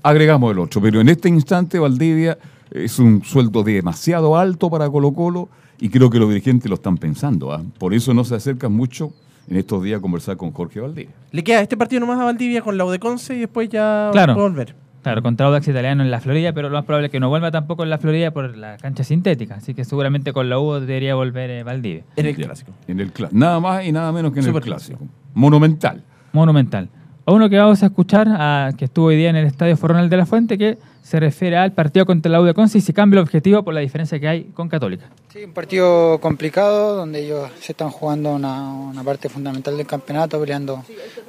[0.02, 0.80] agregamos el otro.
[0.80, 2.36] Pero en este instante Valdivia
[2.72, 5.48] es un sueldo demasiado alto para Colo Colo
[5.78, 7.52] y creo que los dirigentes lo están pensando.
[7.52, 7.62] ¿ah?
[7.78, 9.12] Por eso no se acercan mucho
[9.48, 11.14] en estos días a conversar con Jorge Valdivia.
[11.30, 14.09] Le queda este partido nomás a Valdivia con la U de Conce y después ya
[14.12, 14.34] Claro.
[14.34, 14.74] puede volver.
[15.02, 17.50] Claro, contra Audax Italiano en la Florida, pero lo más probable es que no vuelva
[17.50, 19.57] tampoco en la Florida por la cancha sintética.
[19.57, 22.05] Así que seguramente con la U debería volver eh, Valdivia.
[22.16, 22.72] En el clásico.
[22.88, 23.38] En el clásico.
[23.38, 24.96] Nada más y nada menos que en el Superclásico.
[25.00, 25.14] clásico.
[25.34, 26.02] Monumental.
[26.35, 26.89] Monumental.
[27.26, 30.11] A uno que vamos a escuchar, a- que estuvo hoy día en el Estadio Forronal
[30.11, 32.93] de la Fuente, que se refiere al partido contra la U de Conce y se
[32.93, 35.07] cambia el objetivo por la diferencia que hay con Católica.
[35.32, 40.39] Sí, un partido complicado donde ellos se están jugando una, una parte fundamental del campeonato,
[40.41, 40.85] peleando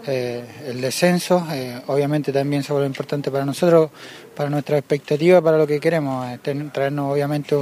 [0.08, 1.46] eh, el descenso.
[1.52, 3.90] Eh, obviamente también se vuelve importante para nosotros,
[4.36, 6.40] para nuestra expectativa, para lo que queremos, eh,
[6.74, 7.56] traernos obviamente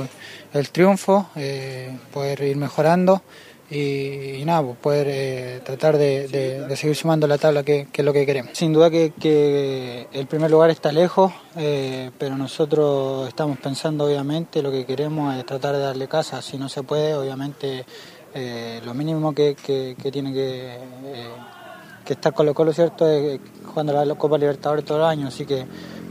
[0.54, 3.22] el triunfo, eh, poder ir mejorando
[3.76, 8.14] y, y nada, pues poder eh, tratar de, seguir sumando la tabla que, es lo
[8.14, 8.52] que queremos.
[8.58, 14.72] Sin duda que, el primer lugar está lejos, eh, pero nosotros estamos pensando obviamente lo
[14.72, 17.86] que queremos es tratar de darle casa, si no se puede, obviamente
[18.36, 21.28] eh, lo mínimo que, que- que tiene que, eh,
[22.04, 23.08] que estar Colo Colo, ¿cierto?
[23.08, 25.66] Es jugando la Copa Libertadores todo el año, así que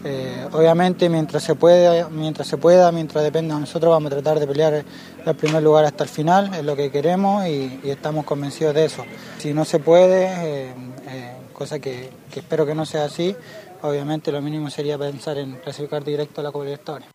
[0.05, 4.41] eh, obviamente mientras se pueda, mientras se pueda, mientras dependa de nosotros, vamos a tratar
[4.41, 4.85] de pelear
[5.25, 8.85] el primer lugar hasta el final, es lo que queremos y, y estamos convencidos de
[8.85, 9.05] eso.
[9.39, 10.75] Si no se puede, eh,
[11.09, 13.37] eh, cosa que, que espero que no sea así,
[13.83, 17.09] obviamente lo mínimo sería pensar en clasificar directo a la Copa Libertadores.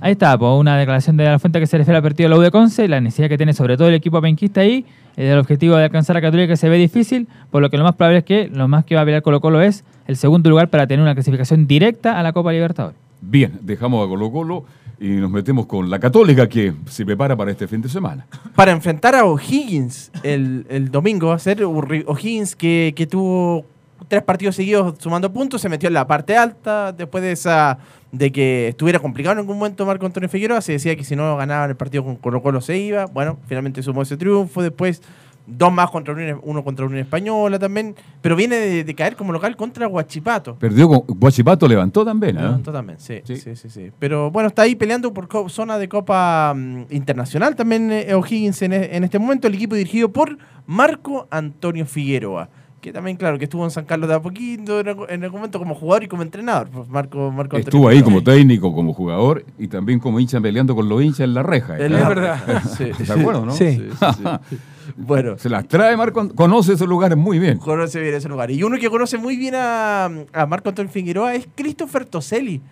[0.00, 2.40] Ahí está, pues, una declaración de la fuente que se refiere al partido de la
[2.40, 4.86] U de Conce, la necesidad que tiene sobre todo el equipo penquista ahí,
[5.18, 7.96] el objetivo de alcanzar a Católica que se ve difícil, por lo que lo más
[7.96, 10.68] probable es que lo más que va a pelear Colo Colo es el segundo lugar
[10.68, 12.96] para tener una clasificación directa a la Copa Libertadores.
[13.20, 14.64] Bien, dejamos a Colo Colo
[15.00, 18.26] y nos metemos con la Católica que se prepara para este fin de semana.
[18.54, 23.64] Para enfrentar a O'Higgins el, el domingo va a ser O'Higgins que, que tuvo
[24.08, 27.78] tres partidos seguidos sumando puntos, se metió en la parte alta, después de esa
[28.10, 31.36] de que estuviera complicado en algún momento Marco Antonio Figueroa, se decía que si no
[31.36, 35.02] ganaban el partido con Colo Colo se iba, bueno, finalmente sumó ese triunfo, después
[35.50, 39.32] dos más contra Unión- uno contra Unión Española también, pero viene de, de caer como
[39.32, 40.54] local contra Huachipato.
[40.56, 42.42] Perdió con Guachipato, levantó también, ¿eh?
[42.42, 43.90] Levantó también, sí, sí, sí, sí.
[43.98, 48.72] Pero bueno, está ahí peleando por zona de Copa mm, Internacional también eh, O'Higgins en,
[48.74, 50.36] e- en este momento, el equipo dirigido por
[50.66, 52.48] Marco Antonio Figueroa.
[52.80, 55.40] Que también, claro, que estuvo en San Carlos de a poquito, en algún en algún
[55.40, 56.68] momento como jugador y como entrenador.
[56.68, 60.88] pues, Marco, Marco Estuvo ahí como técnico, como jugador y también como hincha peleando con
[60.88, 61.76] los hinchas en la reja.
[61.76, 61.86] ¿eh?
[61.86, 62.62] Es la verdad.
[62.76, 62.84] Sí.
[62.84, 63.52] ¿De acuerdo, no?
[63.52, 64.24] Sí, sí, sí.
[64.96, 65.36] Bueno.
[65.36, 67.58] Se las trae Marco, conoce esos lugares muy bien.
[67.58, 68.50] Conoce bien ese lugar.
[68.50, 72.62] Y uno que conoce muy bien a, a Marco Antonio Figueroa es Christopher Toselli.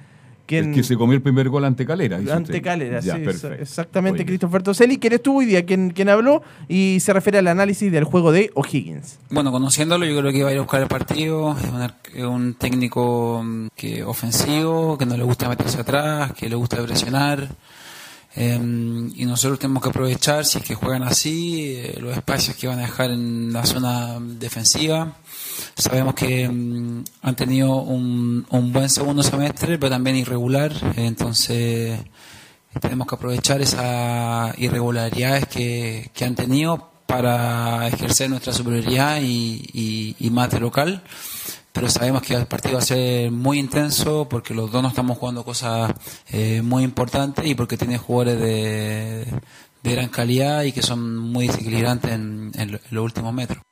[0.46, 2.18] Quien, El que se comió el primer gol ante Calera.
[2.18, 2.62] dice Ante usted.
[2.62, 3.62] Calera, Ya, sí, perfecto.
[3.62, 7.90] exactamente, Christopher Toselli, quien estuvo hoy día, quien, quien habló y se refiere al análisis
[7.90, 9.18] del juego de O'Higgins.
[9.30, 11.56] Bueno, conociéndolo, yo creo que va a ir a buscar el partido.
[12.14, 16.82] Es un, técnico mm, que ofensivo, que no le gusta meterse atrás, que le gusta
[16.82, 17.48] presionar.
[18.38, 18.60] Eh,
[19.14, 22.78] y nosotros tenemos que aprovechar, si es que juegan así, eh, los espacios que van
[22.78, 25.16] a dejar en la zona defensiva.
[25.76, 30.72] Sabemos que mm, han tenido un, un buen segundo semestre, pero también irregular.
[30.96, 32.00] entonces,
[32.80, 40.16] tenemos que aprovechar esas irregularidades que, que han tenido para ejercer nuestra superioridad y, y,
[40.18, 41.02] y más de local.
[41.72, 45.18] Pero sabemos que el partido va a ser muy intenso porque los dos no estamos
[45.18, 45.92] jugando cosas
[46.28, 49.40] eh, muy importantes y porque tiene jugadores de,
[49.82, 53.62] de gran calidad y que son muy desequilibrantes en, en los últimos metros.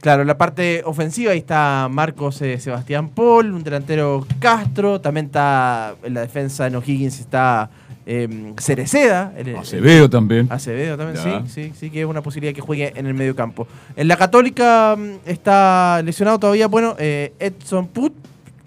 [0.00, 5.26] Claro, en la parte ofensiva ahí está Marcos eh, Sebastián Paul, un delantero Castro, también
[5.26, 7.68] está en la defensa en O'Higgins está
[8.06, 9.32] eh, Cereceda.
[9.36, 10.46] el- Acevedo también.
[10.50, 11.42] Acevedo también, Ya.
[11.46, 13.66] sí, sí, sí, que es una posibilidad que juegue en el medio campo.
[13.96, 18.12] En la Católica mm, está lesionado todavía, bueno, eh, Edson Put.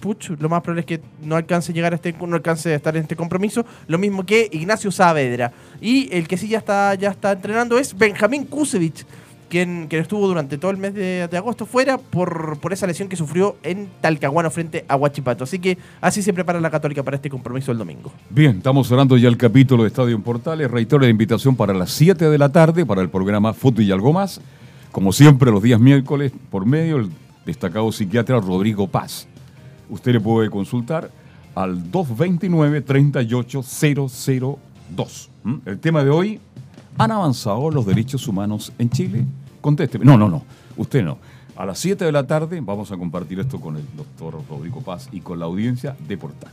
[0.01, 2.75] Puch, lo más probable es que no alcance a llegar a este, no alcance a
[2.75, 5.51] estar en este compromiso, lo mismo que Ignacio Saavedra.
[5.79, 9.05] Y el que sí ya está, ya está entrenando es Benjamín Kusevich,
[9.51, 13.57] quien, estuvo durante todo el mes de, agosto fuera por, por esa lesión que sufrió
[13.63, 15.43] en Talcahuano frente a Huachipato.
[15.43, 18.13] Así que así se prepara la Católica para este compromiso el domingo.
[18.29, 20.71] Bien, estamos cerrando ya el capítulo de Estadio en Portales.
[20.71, 24.13] Reitero la invitación para las 7 de la tarde para el programa Fútbol y algo
[24.13, 24.39] más.
[24.93, 27.09] Como siempre, los días miércoles, por medio del
[27.45, 29.27] destacado psiquiatra Rodrigo Paz.
[29.89, 31.11] Usted le puede consultar
[31.55, 34.57] al 229-38002.
[35.43, 35.55] ¿Mm?
[35.65, 36.39] El tema de hoy,
[36.97, 39.25] ¿han avanzado los derechos humanos en Chile?
[39.61, 40.03] Contésteme.
[40.05, 40.43] No, no, no.
[40.77, 41.17] Usted no.
[41.55, 45.09] A las 7 de la tarde vamos a compartir esto con el doctor Rodrigo Paz
[45.11, 46.49] y con la audiencia de Portal.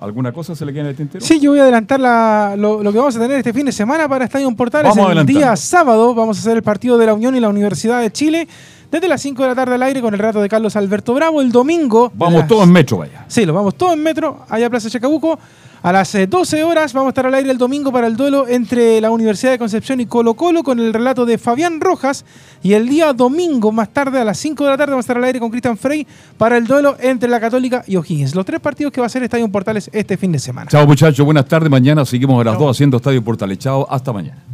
[0.00, 1.24] ¿Alguna cosa se le queda en el tintero?
[1.24, 3.72] Sí, yo voy a adelantar la- lo, lo que vamos a tener este fin de
[3.72, 4.92] semana para Estadio Portales.
[4.94, 8.00] Vamos el día sábado vamos a hacer el partido de la Unión y la Universidad
[8.00, 8.48] de Chile
[8.90, 11.40] desde las 5 de la tarde al aire con el rato de Carlos Alberto Bravo.
[11.40, 12.10] El domingo.
[12.14, 13.24] Vamos las- todos en metro, vaya.
[13.28, 15.38] Sí, los vamos todos en metro, allá a Plaza Chacabuco.
[15.84, 18.48] A las eh, 12 horas vamos a estar al aire el domingo para el duelo
[18.48, 22.24] entre la Universidad de Concepción y Colo Colo con el relato de Fabián Rojas.
[22.62, 25.18] Y el día domingo, más tarde, a las 5 de la tarde, vamos a estar
[25.18, 26.06] al aire con Cristian Frey
[26.38, 28.34] para el duelo entre la Católica y O'Higgins.
[28.34, 30.70] Los tres partidos que va a hacer Estadio Portales este fin de semana.
[30.70, 31.68] Chao muchachos, buenas tardes.
[31.68, 33.58] Mañana seguimos a las 2 haciendo Estadio Portales.
[33.58, 34.53] Chao, hasta mañana.